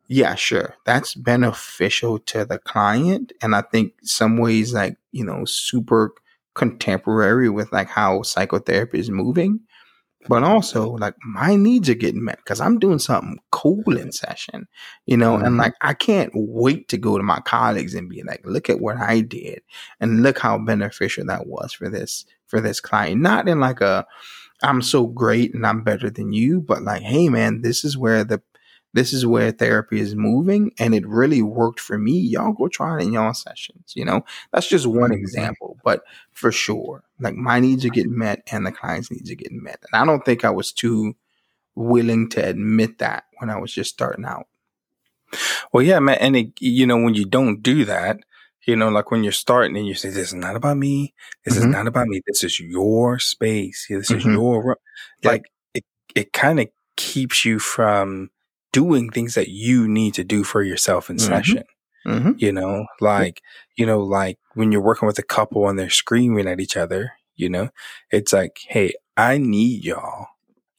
[0.08, 5.44] yeah sure that's beneficial to the client and i think some ways like you know
[5.44, 6.12] super
[6.56, 9.60] contemporary with like how psychotherapy is moving
[10.28, 14.66] but also like my needs are getting met because I'm doing something cool in session,
[15.06, 15.58] you know, and Mhm.
[15.58, 18.96] like I can't wait to go to my colleagues and be like, look at what
[18.96, 19.62] I did
[20.00, 23.20] and look how beneficial that was for this for this client.
[23.22, 24.04] Not in like a
[24.62, 28.24] I'm so great and I'm better than you, but like, hey man, this is where
[28.24, 28.42] the
[28.96, 32.14] this is where therapy is moving and it really worked for me.
[32.18, 34.24] Y'all go try it in y'all sessions, you know?
[34.52, 35.18] That's just one Mhm.
[35.20, 39.36] example, but for sure, like my needs are getting met and the client's needs are
[39.36, 39.80] getting met.
[39.92, 41.14] And I don't think I was too
[41.76, 44.48] willing to admit that when I was just starting out.
[45.72, 46.18] Well, yeah, man.
[46.20, 48.18] And it, you know, when you don't do that,
[48.66, 51.14] you know, like when you're starting and you say, this is not about me.
[51.44, 51.72] This is Mhm.
[51.72, 52.22] not about me.
[52.26, 53.86] This is your space.
[53.88, 54.32] This is Mhm.
[54.34, 54.74] your, ro-"
[55.22, 55.32] Yep.
[55.32, 58.30] like it, it kind of keeps you from
[58.72, 61.20] doing things that you need to do for yourself in Mhm.
[61.20, 61.64] session.
[62.06, 62.32] Mm-hmm.
[62.38, 63.42] You know, like,
[63.76, 67.12] you know, like when you're working with a couple and they're screaming at each other,
[67.34, 67.70] you know,
[68.10, 70.26] it's like, Hey, I need y'all.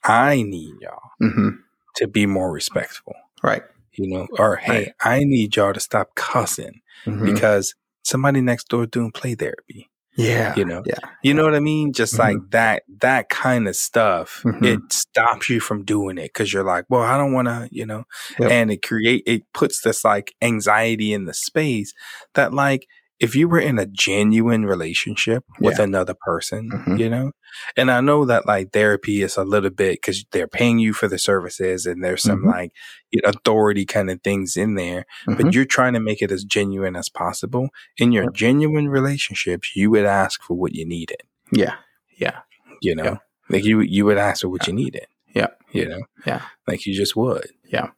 [0.03, 1.49] I need y'all Mm-hmm.
[1.97, 3.63] to be more respectful, Right.
[3.93, 4.93] you know, or Hey, Right.
[5.01, 7.25] I need y'all to stop cussing Mhm.
[7.33, 9.89] because somebody next door doing play therapy.
[10.17, 10.53] Yeah.
[10.55, 10.83] you know.
[10.85, 10.95] Yeah.
[11.23, 11.93] You know what I mean?
[11.93, 12.19] Just Mhm.
[12.19, 14.41] like that, that kind of stuff.
[14.45, 14.65] Mhm.
[14.65, 17.85] It stops you from doing it because you're like, well, I don't want to, you
[17.85, 18.03] know,
[18.39, 18.51] Yep.
[18.51, 21.93] and it create, it puts this like anxiety in the space
[22.33, 22.85] that like,
[23.19, 25.83] if you were in a genuine relationship with Yeah.
[25.85, 26.99] another person, Mhm.
[26.99, 27.31] you know,
[27.75, 31.07] and I know that like therapy is a little bit because they're paying you for
[31.07, 32.51] the services and there's some Mhm.
[32.51, 32.71] like
[33.11, 35.37] you know, authority kind of things in there, Mhm.
[35.37, 37.69] but you're trying to make it as genuine as possible.
[37.97, 41.75] In your genuine relationships, you would ask for what you needed, yeah,
[42.17, 42.39] yeah,
[42.81, 43.17] you know, Yeah.
[43.49, 45.07] like you, you would ask for what you needed.
[45.33, 45.47] Yeah.
[45.71, 46.41] You know, Yeah.
[46.67, 47.47] like you just would.
[47.69, 47.89] yeah.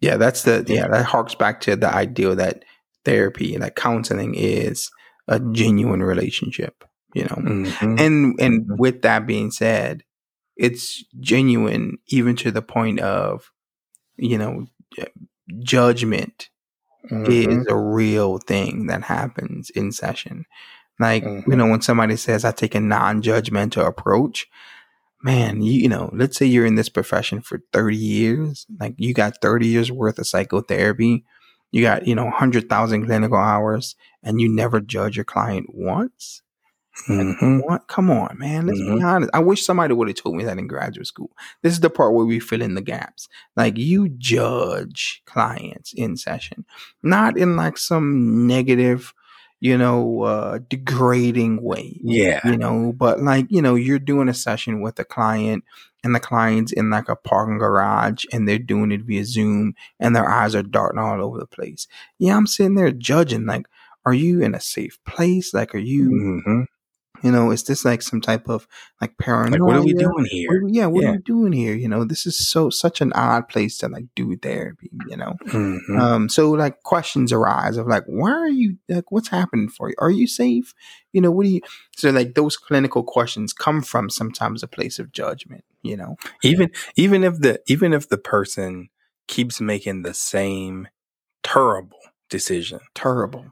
[0.00, 0.16] Yeah.
[0.18, 0.62] That's the.
[0.68, 0.88] Yeah.
[0.88, 2.64] That harks back to the idea that
[3.04, 4.90] therapy, that counseling, is
[5.28, 6.84] a genuine relationship.
[7.14, 8.00] You know, Mhm.
[8.00, 8.78] and and Mhm.
[8.78, 10.02] with that being said,
[10.56, 13.52] it's genuine even to the point of,
[14.16, 14.66] you know,
[15.60, 16.50] judgment
[17.26, 17.64] is Mhm.
[17.68, 20.46] a real thing that happens in session.
[20.98, 21.56] Like, you Mhm.
[21.56, 24.48] know, when somebody says, I take a non judgmental approach,
[25.22, 29.14] man, you, you know, let's say you're in this profession for 30 years, like you
[29.14, 31.24] got 30 years worth of psychotherapy,
[31.74, 36.40] you got, you know, 100,000 clinical hours, and you never judge your client once.
[37.08, 37.64] Mhm.
[37.64, 37.88] What?
[37.88, 38.66] Come on, man.
[38.68, 39.04] Let's be Mhm.
[39.04, 39.30] honest.
[39.34, 41.32] I wish somebody would have told me that in graduate school.
[41.62, 43.28] This is the part where we fill in the gaps.
[43.56, 46.64] Like you judge clients in session,
[47.02, 49.12] not in like some negative,
[49.60, 51.98] you know, uh, degrading way.
[52.02, 52.40] Yeah.
[52.44, 55.64] You know, but like, you know, you're doing a session with a client
[56.02, 60.14] and the client's in like a parking garage and they're doing it via Zoom and
[60.14, 61.86] their eyes are darting all over the place.
[62.18, 63.66] Yeah, I'm sitting there judging, like,
[64.06, 65.54] are you in a safe place?
[65.54, 66.66] Like, are you Mhm.
[67.24, 68.68] You know, is this like some type of
[69.00, 69.52] like paranoia?
[69.58, 70.62] Like, what are we doing What- here?
[70.68, 71.08] yeah, what Yeah.
[71.08, 71.74] are we doing here?
[71.74, 74.90] You know, this is so such an odd place to like do therapy.
[75.08, 75.98] You know, Mhm.
[75.98, 79.94] um, so like questions arise of like, why are you like, what's happening for you?
[79.98, 80.74] Are you safe?
[81.12, 81.62] You know, what do you?
[81.96, 85.64] So like those clinical questions come from sometimes a place of judgment.
[85.82, 88.90] You know, even even if the even if the person
[89.28, 90.88] keeps making the same
[91.42, 91.98] terrible
[92.30, 93.46] decision terrible.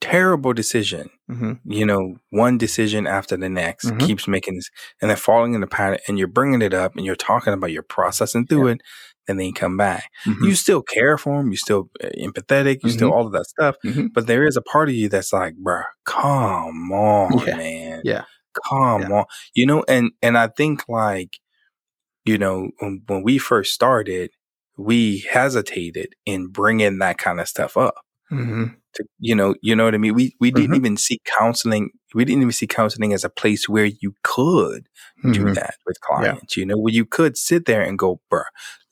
[0.00, 4.00] Terrible decision hmm you know one decision after the next Mhm.
[4.00, 7.04] keeps making this and they're falling in the pattern and you're bringing it up and
[7.04, 8.80] you're talking about you're processing through it
[9.28, 10.44] and then you come back Mm-hmm.
[10.44, 13.76] you still care for them you still uh, empathetic you still all of that stuff
[13.84, 14.08] Mhm.
[14.14, 17.56] but there is a part of you that's like bruh come on Yeah.
[17.56, 18.24] man Yeah.
[18.70, 21.38] come on you know and and i think like
[22.24, 24.30] you know when, when we first started
[24.78, 27.96] we hesitated in bringing that kind of stuff up
[28.30, 30.14] hmm to, you know you know what i mean?
[30.14, 30.76] We we didn't Mhm.
[30.76, 34.88] even see counseling we didn't even see counseling as a place where you could
[35.30, 36.76] do hmm that with clients you know?
[36.78, 38.44] Where you could sit there and go bruh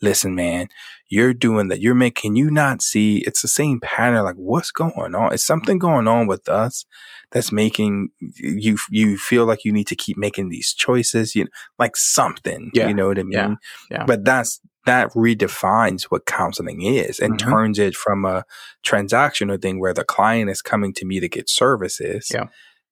[0.03, 0.68] listen man
[1.11, 1.81] you're doing that.
[1.81, 3.24] You're making you not see?
[3.27, 5.33] It's the same pattern like what's going on?
[5.35, 6.85] Is something going on with us
[7.33, 11.51] that's making you you feel like you need to keep making these choices you know
[11.79, 12.88] like something Yeah.
[12.88, 13.33] you know what i mean?
[13.33, 13.55] Yeah.
[13.90, 14.05] Yeah.
[14.07, 17.38] but that's that redefines what counseling is and Mhm.
[17.38, 18.45] turns it from a
[18.85, 22.45] transactional thing where the client is coming to me to get services Yeah.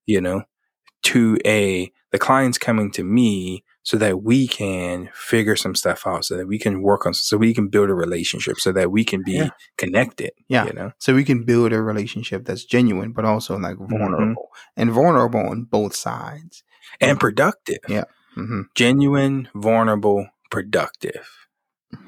[0.07, 0.42] you know
[1.05, 6.25] to a the client's coming to me so that we can figure some stuff out
[6.25, 9.05] so that we can work on so we can build a relationship so that we
[9.05, 9.51] can be Yeah.
[9.79, 10.66] connected Yeah.
[10.66, 13.88] you know So we can build a relationship that's genuine, but also like Mhm.
[13.90, 16.62] vulnerable and vulnerable on both sides.
[17.01, 18.05] and productive Yeah.
[18.35, 21.45] hmm genuine vulnerable productive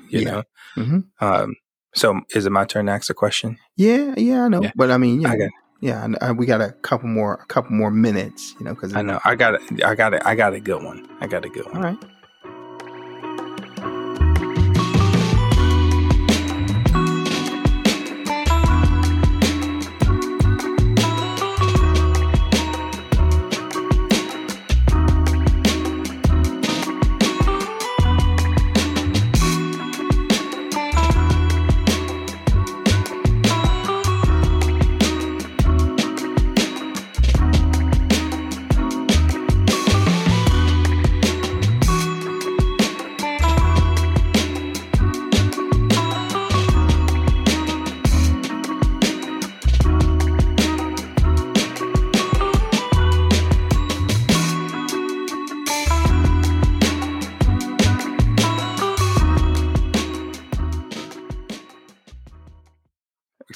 [0.09, 0.31] you Yeah.
[0.31, 0.43] know
[0.75, 1.55] hmm um
[1.95, 4.63] so is it my turn to ask a question Yeah, yeah, I know.
[4.63, 4.73] Yeah.
[4.77, 7.71] But I mean, you I got- yeah, uh, we got a couple more, a couple
[7.77, 9.21] more minutes, you know, because I know.
[9.25, 9.63] I got it.
[9.85, 10.23] I got it.
[10.25, 11.07] I got a good one.
[11.21, 11.81] I got a good one.
[11.81, 11.99] right.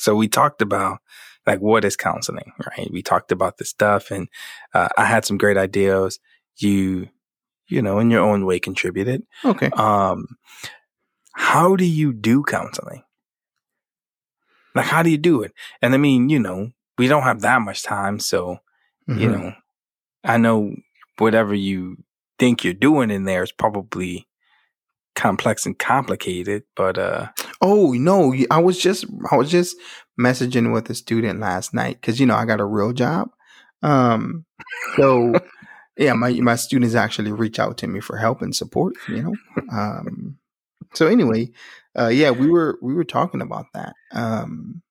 [0.03, 0.99] So we talked about
[1.47, 2.91] like what is counseling, right?
[2.93, 4.27] We talked about the stuff, and
[4.75, 6.19] uh, I had some great ideas.
[6.57, 7.09] You,
[7.69, 9.23] you know, in your own way, contributed.
[9.45, 9.71] Okay.
[9.71, 10.27] Um,
[11.35, 13.05] how do you do counseling?
[14.75, 15.53] Like, how do you do it?
[15.81, 18.59] And I mean, you know, we don't have that much time, so
[19.07, 19.33] you Mhm.
[19.33, 19.53] know,
[20.25, 20.75] I know
[21.19, 21.99] whatever you
[22.39, 24.27] think you're doing in there is probably
[25.15, 27.29] complex and complicated, but uh,
[27.63, 29.77] Oh no, I was just, I was just
[30.21, 33.31] messaging with a student last night because you know I got a real job.
[33.83, 34.45] Um,
[34.97, 35.33] so
[35.97, 38.95] yeah, my my students actually reach out to me for help and support.
[39.09, 39.35] You know,
[39.73, 40.39] um,
[40.95, 41.51] so anyway,
[41.99, 43.95] uh, yeah, we were we were talking about that.
[44.13, 44.83] Um,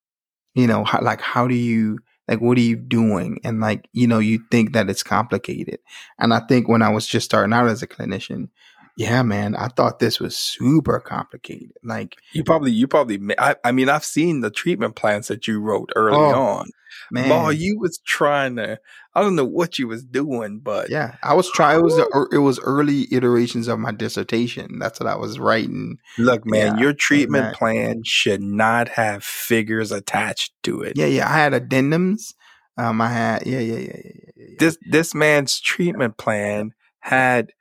[0.55, 3.39] you know, how, like how do you like what are you doing?
[3.43, 5.79] And like you know, you think that it's complicated,
[6.19, 8.49] and I think when I was just starting out as a clinician,
[8.97, 11.71] yeah, man, I thought this was super complicated.
[11.83, 15.59] Like you probably, you probably, I, I mean, I've seen the treatment plans that you
[15.59, 16.69] wrote early oh, on.
[17.11, 18.79] Man, you was trying to.
[19.13, 21.79] I don't know what you was doing, but yeah, I was trying.
[21.79, 24.79] It was the, it was early iterations of my dissertation.
[24.79, 25.97] That's what I was writing.
[26.17, 30.93] Look, man, yeah, your treatment plan should not have figures attached to it.
[30.95, 32.33] Yeah, yeah, I had addendums.
[32.77, 34.01] Um, I had yeah, yeah, yeah, yeah.
[34.05, 34.55] yeah, yeah.
[34.59, 36.71] This this man's treatment plan
[37.01, 37.51] had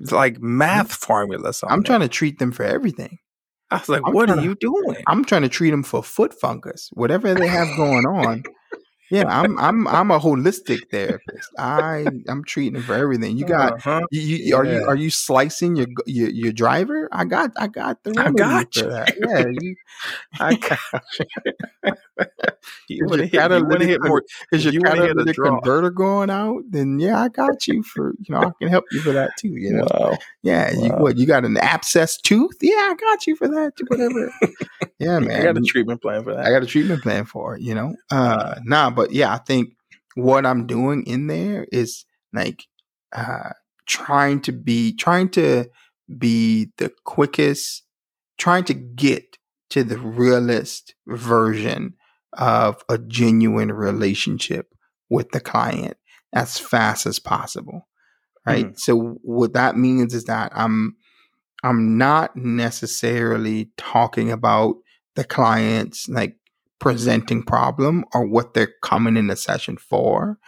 [0.00, 1.62] like math formulas.
[1.66, 1.86] I'm it.
[1.86, 3.18] trying to treat them for everything.
[3.70, 6.02] I was like, I'm "What are to, you doing?" I'm trying to treat them for
[6.02, 8.42] foot fungus, whatever they have going on.
[9.10, 11.50] Yeah, I'm I'm I'm a holistic therapist.
[11.58, 13.36] I I'm treating for everything.
[13.36, 14.00] You got uh-huh.
[14.10, 17.08] you, you, are you are you slicing your your, your driver?
[17.12, 18.88] I got I got the I got you.
[18.88, 19.14] That.
[19.18, 19.76] Yeah, you,
[20.40, 20.78] I got
[22.88, 22.96] you.
[22.96, 24.22] you want to hit, hit more?
[24.52, 26.62] Is your catalytic converter going out?
[26.70, 29.54] Then yeah, I got you for you know I can help you for that too.
[29.54, 30.16] You know, wow.
[30.42, 30.72] yeah.
[30.74, 30.82] Wow.
[30.82, 31.18] You what?
[31.18, 32.56] You got an abscess tooth?
[32.62, 33.76] Yeah, I got you for that.
[33.76, 34.32] Too, whatever.
[34.98, 35.40] yeah, man.
[35.40, 36.46] I got a treatment plan for that.
[36.46, 37.60] I got a treatment plan for it.
[37.60, 39.74] You know, uh, nah, but yeah, I think
[40.14, 42.64] what I'm doing in there is like
[43.14, 43.50] uh,
[43.86, 45.66] trying to be trying to
[46.18, 47.82] be the quickest,
[48.38, 49.38] trying to get
[49.70, 51.94] to the realest version
[52.34, 54.68] of a genuine relationship
[55.08, 55.96] with the client
[56.32, 57.88] as fast as possible.
[58.46, 58.66] Right.
[58.66, 58.76] Mm-hmm.
[58.76, 60.96] So what that means is that I'm
[61.62, 64.76] I'm not necessarily talking about
[65.14, 66.36] the client's like
[66.84, 70.38] presenting problem or what they're coming in the session for,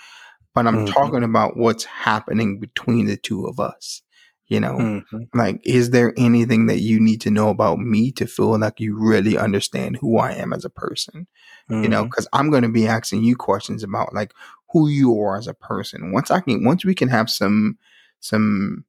[0.55, 0.93] but I'm mm-hmm.
[0.93, 4.03] talking about what's happening between the two of us.
[4.49, 5.22] You know, mm-hmm.
[5.34, 8.97] like, is there anything that you need to know about me to feel like you
[8.97, 11.26] really understand who I am as a person?
[11.70, 11.82] Mm-hmm.
[11.82, 12.41] You know, because mm-hmm.
[12.41, 14.32] I'm going to be asking you questions about like
[14.70, 16.12] who you are as a person.
[16.12, 17.78] Once I can, once we can have some,
[18.20, 18.84] some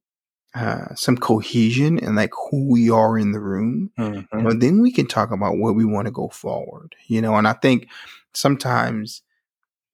[0.55, 4.43] uh, some cohesion and like who we are in the room, mm-hmm.
[4.43, 7.35] but then we can talk about where we want to go forward, you know.
[7.35, 7.87] And I think
[8.33, 9.21] sometimes,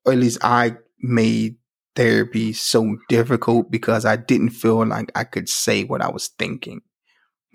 [0.05, 1.57] or at least I made
[1.95, 6.81] therapy so difficult because I didn't feel like I could say what I was thinking.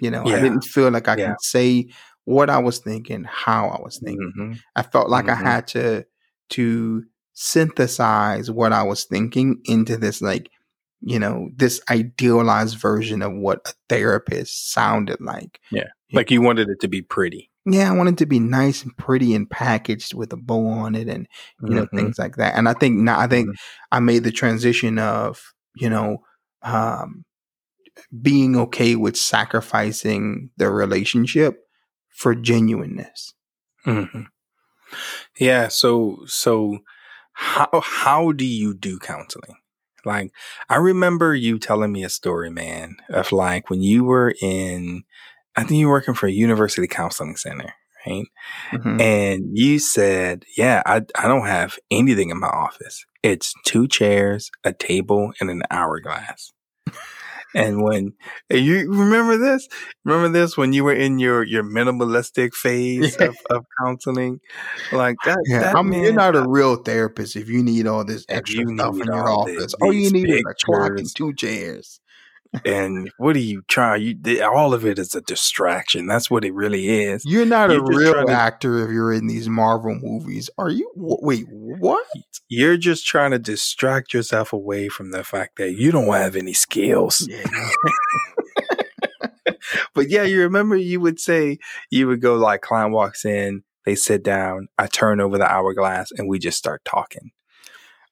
[0.01, 0.37] You know, yeah.
[0.37, 1.29] I didn't feel like I yeah.
[1.31, 1.89] could say
[2.25, 4.33] what I was thinking, how I was thinking.
[4.39, 4.53] Mm-hmm.
[4.77, 5.47] I felt like mm-hmm.
[5.47, 6.05] I had to
[6.51, 10.51] to synthesize what I was thinking into this like
[11.01, 15.61] you know, this idealized version of what a therapist sounded like.
[15.71, 15.89] Yeah.
[16.13, 17.51] Like you wanted it to be pretty.
[17.67, 20.95] Yeah, I wanted it to be nice and pretty and packaged with a bow on
[20.95, 21.29] it and,
[21.63, 21.97] you know, mm-hmm.
[21.97, 22.55] things like that.
[22.55, 23.95] And I think now, I think mm-hmm.
[23.95, 26.19] I made the transition of, you know,
[26.63, 27.25] um,
[28.23, 31.59] being okay with sacrificing the relationship
[32.09, 33.35] for genuineness.
[33.87, 34.23] Mm-hmm.
[35.39, 35.69] Yeah.
[35.69, 36.79] So, so
[37.35, 39.57] how, how do you do counseling?
[40.09, 40.33] Like,
[40.71, 45.05] I remember you telling me a story, man, of like when you were in,
[45.55, 47.75] I think you were working for a university counseling center,
[48.07, 48.25] right?
[48.73, 49.01] Mm-hmm.
[49.01, 53.05] And you said, yeah, I, I don't have anything in my office.
[53.23, 56.53] It's two chairs, a table, and an hourglass.
[57.55, 58.13] And when
[58.51, 59.69] you remember this,
[60.05, 63.29] remember this when you were in your your minimalistic phase yeah.
[63.29, 64.41] of, of counseling,
[64.93, 65.39] like that.
[65.47, 68.25] Yeah, that I mean, man, you're not a real therapist if you need all this
[68.29, 69.75] extra stuff in your office.
[69.81, 72.01] all you need is a clock and two chairs
[72.65, 74.03] and what are you trying?
[74.03, 76.07] You all of it is a distraction.
[76.07, 77.23] That's what it really is.
[77.25, 80.49] You're not you're a real to, actor if you're in these Marvel movies.
[80.59, 80.91] Are you?
[80.97, 82.07] Wait, what?
[82.49, 86.55] You're just trying to distract yourself away from the fact that you don't have any
[86.55, 87.29] skills.
[87.29, 87.45] Yeah.
[89.95, 91.59] but yeah, you remember you would say
[91.91, 96.13] you would go like client walks in, they sit down, I turn over the hourglass,
[96.13, 97.31] and we just start talking.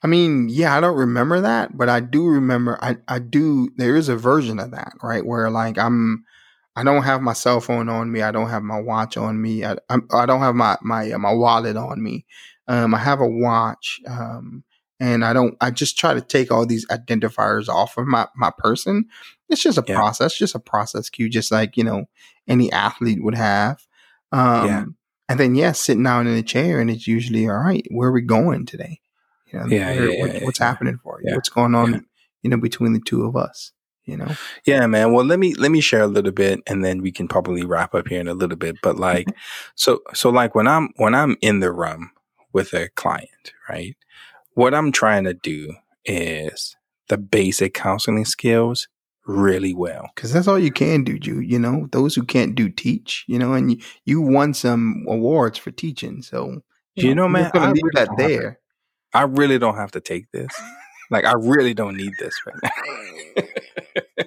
[0.03, 2.79] I mean, yeah, I don't remember that, but I do remember.
[2.83, 3.71] I I do.
[3.77, 5.25] There is a version of that, right?
[5.25, 6.25] Where like I'm,
[6.77, 8.23] I don't have my cell phone on me.
[8.23, 9.65] I don't have my watch on me.
[9.65, 12.27] I I'm, I do not have my my uh, my wallet on me.
[12.69, 14.01] Um, I have a watch.
[14.07, 14.65] Um,
[14.99, 15.57] and I don't.
[15.61, 19.07] I just try to take all these identifiers off of my my person.
[19.49, 19.95] It's just a yeah.
[19.95, 22.07] process, just a process cue, just like you know
[22.49, 23.87] any athlete would have.
[24.33, 24.85] Um, yeah.
[25.29, 27.87] And then yeah, sitting down in a chair, and it's usually all right.
[27.91, 29.01] Where are we going today?
[29.53, 31.35] You know, yeah, yeah, what, yeah, what's happening for you?
[31.35, 32.07] What's going on?
[32.43, 33.73] You know, between the two of us.
[34.05, 34.37] You know.
[34.65, 35.13] Yeah, man.
[35.13, 37.93] Well, let me let me share a little bit, and then we can probably wrap
[37.95, 38.77] up here in a little bit.
[38.81, 39.27] But like,
[39.75, 42.13] so so like when I'm when I'm in the room
[42.53, 43.97] with a client, right?
[44.55, 45.75] What I'm trying to do
[46.05, 46.77] is
[47.09, 48.87] the basic counseling skills
[49.27, 50.09] really well.
[50.15, 51.51] Because that's all you can do, Jude.
[51.51, 53.25] You know, those who can't do teach.
[53.27, 56.23] You know, and you, you won some awards for teaching.
[56.23, 56.63] So
[56.95, 58.61] You know, you're man, I leave that don't have to- there.
[59.15, 60.49] I really don't have to take this.
[61.11, 63.43] like, I really don't need this right now.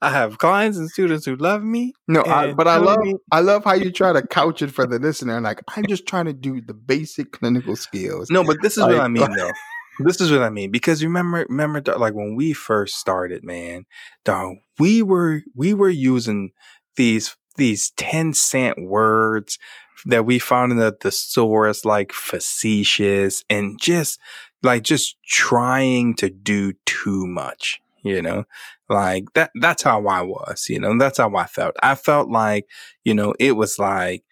[0.00, 1.92] I have clients and students who love me.
[2.06, 4.86] No, I, but I love me- I love how you try to couch it for
[4.86, 5.40] the listener.
[5.40, 8.30] Like I'm just trying to do the basic clinical skills.
[8.30, 9.50] No, but this is what I mean, though.
[10.00, 13.84] This is what I mean because remember, remember, like when we first started, man,
[14.24, 16.52] dog, we were we were using
[16.94, 19.58] these these ten cent words
[20.06, 24.18] that we found in the thesaurus, like facetious and just
[24.62, 28.44] like just trying to do too much, you know,
[28.88, 29.50] like that.
[29.60, 30.96] That's how I was, you know.
[30.98, 31.76] That's how I felt.
[31.82, 32.66] I felt like,
[33.04, 34.24] you know, it was like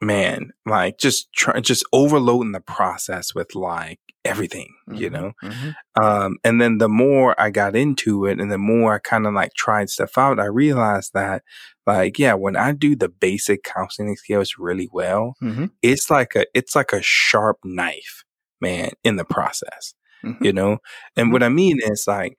[0.00, 5.32] man, like just try, just overloading the process with like everything, you Mhm, know?
[5.44, 5.74] mhm.
[6.02, 9.34] Um, and then the more I got into it and the more I kind of
[9.34, 11.42] like tried stuff out, I realized that
[11.86, 15.70] like, yeah, when I do the basic counseling skills really well, Mhm.
[15.82, 18.24] it's like a, it's like a sharp knife,
[18.60, 19.94] man, in the process,
[20.24, 20.44] Mhm.
[20.44, 20.78] you know?
[21.16, 22.36] And what I mean is like,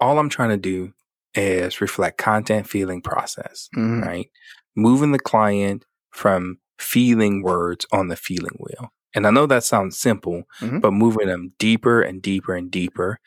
[0.00, 0.92] all I'm trying to do
[1.34, 4.02] is reflect content, feeling, process Mhm.
[4.04, 4.30] right?
[4.76, 8.90] Moving the client from feeling words on the feeling wheel.
[9.14, 10.80] And I know that sounds simple, Mhm.
[10.80, 13.18] but moving them deeper and deeper and deeper,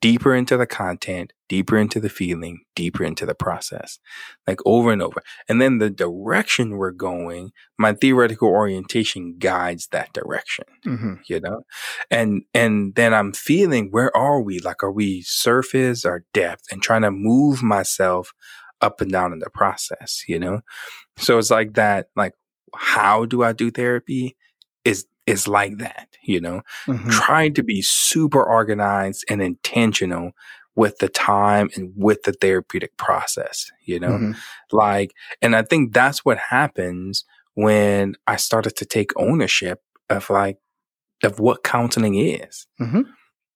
[0.00, 3.98] deeper into the content, deeper into the feeling, deeper into the process,
[4.48, 5.22] like over and over.
[5.48, 11.20] And then the direction we're going, my theoretical orientation guides that direction Mhm.
[11.28, 11.62] you know
[12.10, 16.82] and and then i'm feeling where are we like are we surface or depth and
[16.82, 18.32] trying to move myself
[18.80, 20.60] up and down in the process you know
[21.16, 22.34] so it's like that like
[22.74, 24.36] how do i do therapy
[24.84, 27.10] is is like that you know Mhm.
[27.10, 30.32] trying to be super organized and intentional
[30.74, 34.36] with the time and with the therapeutic process you know Mhm.
[34.72, 40.58] like and i think that's what happens when i started to take ownership of like
[41.22, 43.04] of what counseling is Mhm.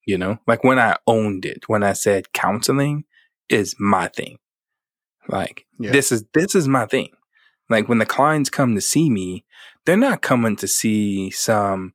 [0.05, 3.05] you know like when i owned it when i said counseling
[3.49, 4.39] is my thing
[5.29, 5.91] like Yeah.
[5.93, 7.11] this is this is my thing
[7.69, 9.45] like when the clients come to see me
[9.87, 11.93] they're not coming to see some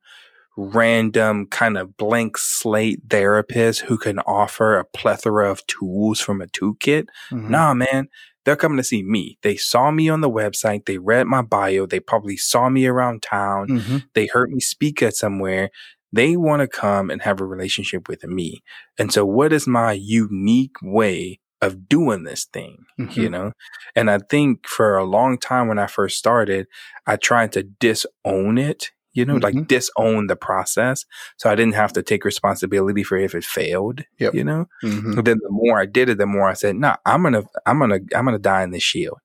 [0.56, 6.46] random kind of blank slate therapist who can offer a plethora of tools from a
[6.46, 7.48] toolkit Mhm.
[7.50, 8.08] Nah, man.
[8.44, 9.38] They're coming to see me.
[9.42, 10.84] They saw me on the website.
[10.86, 11.86] They read my bio.
[11.86, 13.68] They probably saw me around town.
[13.68, 14.04] Mhm.
[14.14, 15.70] They heard me speak at somewhere.
[16.12, 18.62] They want to come and have a relationship with me.
[18.98, 22.84] And so, what is my unique way of doing this thing?
[22.98, 23.30] You Mhm.
[23.30, 23.52] know?
[23.96, 26.66] And I think for a long time when I first started,
[27.06, 29.68] I tried to disown it, you know, like Mhm.
[29.68, 31.04] disown the process.
[31.38, 34.34] So I didn't have to take responsibility for if it failed, Yep.
[34.34, 34.66] you know?
[34.84, 35.14] Mhm.
[35.16, 37.78] But then the more I did it, the more I said, "Nah, I'm gonna, I'm
[37.78, 39.18] gonna, I'm gonna die in this shield.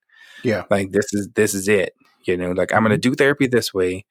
[0.44, 0.64] Yeah.
[0.70, 1.94] Like this is, this is it.
[2.26, 4.06] You know, like I'm gonna do therapy this way,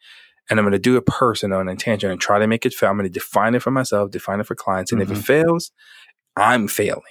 [0.51, 2.91] and I'm gonna do it personal and intentional, and try to make it fail.
[2.91, 5.71] I'm gonna define it for myself, define it for clients, and if it fails,
[6.37, 7.03] I'm failing.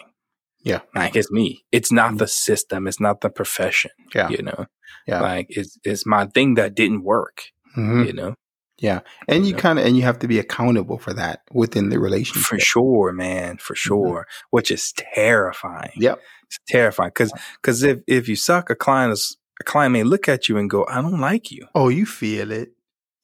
[0.65, 0.81] Yeah.
[0.95, 1.63] like it's me.
[1.71, 2.17] It's not Mhm.
[2.19, 2.87] the system.
[2.87, 3.91] It's not the profession.
[4.15, 4.29] Yeah.
[4.29, 4.65] You know,
[5.07, 5.21] Yeah.
[5.21, 7.37] like it's, it's my thing that didn't work.
[7.77, 8.07] Mhm.
[8.07, 8.35] You know,
[8.77, 8.99] Yeah.
[9.29, 9.61] And you Yeah.
[9.65, 12.43] kind of and you have to be accountable for that within the relationship.
[12.49, 14.27] for sure, man, for sure.
[14.55, 15.93] Which is terrifying.
[16.07, 16.19] Yep.
[16.47, 20.27] It's terrifying because because if if you suck, a client is a client may look
[20.27, 22.69] at you and go, "I don't like you, Oh, you feel it.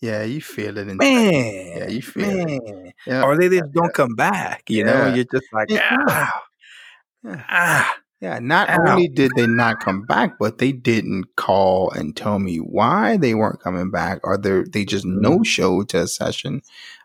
[0.01, 0.87] Yeah, you feel it.
[0.87, 1.33] In man."
[1.77, 2.93] Yeah, you feel it.
[3.05, 3.23] Yeah.
[3.25, 4.61] Or they just don't come back.
[4.69, 5.97] You know, you're just like, Yeah.
[6.07, 6.43] ah,
[7.23, 7.43] Yeah.
[7.49, 7.95] ah.
[8.19, 8.77] Yeah, not Ow.
[8.91, 13.33] only did they not come back, but they didn't call and tell me why they
[13.33, 15.21] weren't coming back, or they they just Mhm.
[15.21, 16.61] no showed to a session.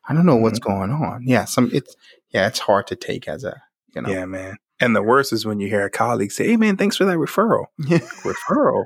[0.07, 0.71] I don't know what's Mm-hmm.
[0.79, 1.23] going on.
[1.27, 1.97] Yeah, some it's
[2.31, 3.63] yeah, it's hard to take as a
[3.95, 4.11] you know.
[4.11, 4.57] Yeah, man.
[4.79, 7.17] And the worst is when you hear a colleague say, "Hey, man, thanks for that
[7.17, 7.97] referral." Yeah.
[8.23, 8.85] Referral.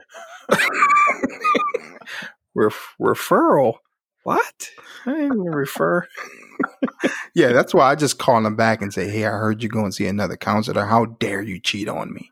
[2.54, 3.74] Ref- referral.
[4.24, 4.70] What?
[5.06, 6.06] I didn't even refer.
[7.34, 9.84] yeah, that's why I just call them back and say, "Hey, I heard you go
[9.84, 10.84] and see another counselor.
[10.84, 12.30] How dare you cheat on me?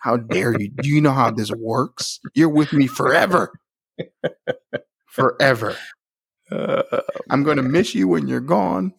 [0.00, 0.68] How dare you?
[0.68, 2.20] Do you know how this works?
[2.34, 3.52] You're with me forever,
[5.06, 5.76] forever.
[6.50, 6.82] Uh,
[7.30, 8.92] I'm going to miss you when you're gone.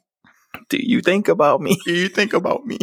[0.70, 1.78] do you think about me?
[1.86, 2.80] Do you think about me?"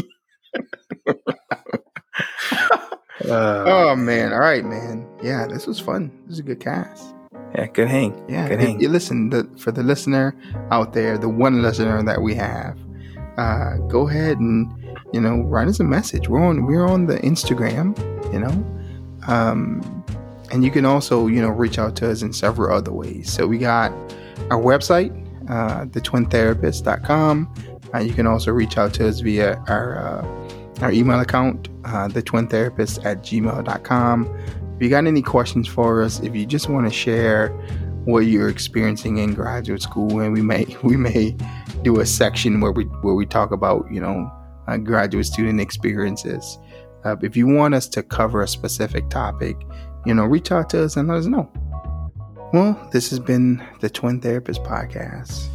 [3.25, 4.33] Uh, Oh man!
[4.33, 5.07] All right, man.
[5.23, 6.11] Yeah, this was fun.
[6.27, 7.15] This is a good cast.
[7.55, 8.15] Yeah, good hang.
[8.29, 8.81] Yeah, Good hang.
[8.81, 10.35] you listen the, for the listener
[10.71, 12.79] out there, the one listener that we have.
[13.37, 14.71] Uh, go ahead and
[15.13, 16.29] you know, write us a message.
[16.29, 17.97] We're on we're on the Instagram,
[18.33, 19.29] you know.
[19.29, 20.05] Um,
[20.51, 23.33] and you can also, you know, reach out to us in several other ways.
[23.33, 23.93] So we got
[24.51, 25.13] our website,
[25.49, 27.55] uh, thetwintherapist.com.
[27.95, 30.49] Uh, you can also reach out to us via our uh,
[30.81, 34.27] our email account, uh, thetwintherapist at gmail.com.
[34.83, 37.51] You got any questions for us, if you just want to share
[38.05, 41.37] what you're experiencing in graduate school, and we may we may
[41.83, 44.28] do a section where we where we talk about you know
[44.66, 46.59] uh, graduate student experiences.
[47.05, 49.57] Uh, if you want us to cover a specific topic,
[50.05, 51.49] you know, reach out to us and let us know.
[52.53, 55.47] Well, this has been the Twin Therapist Podcast.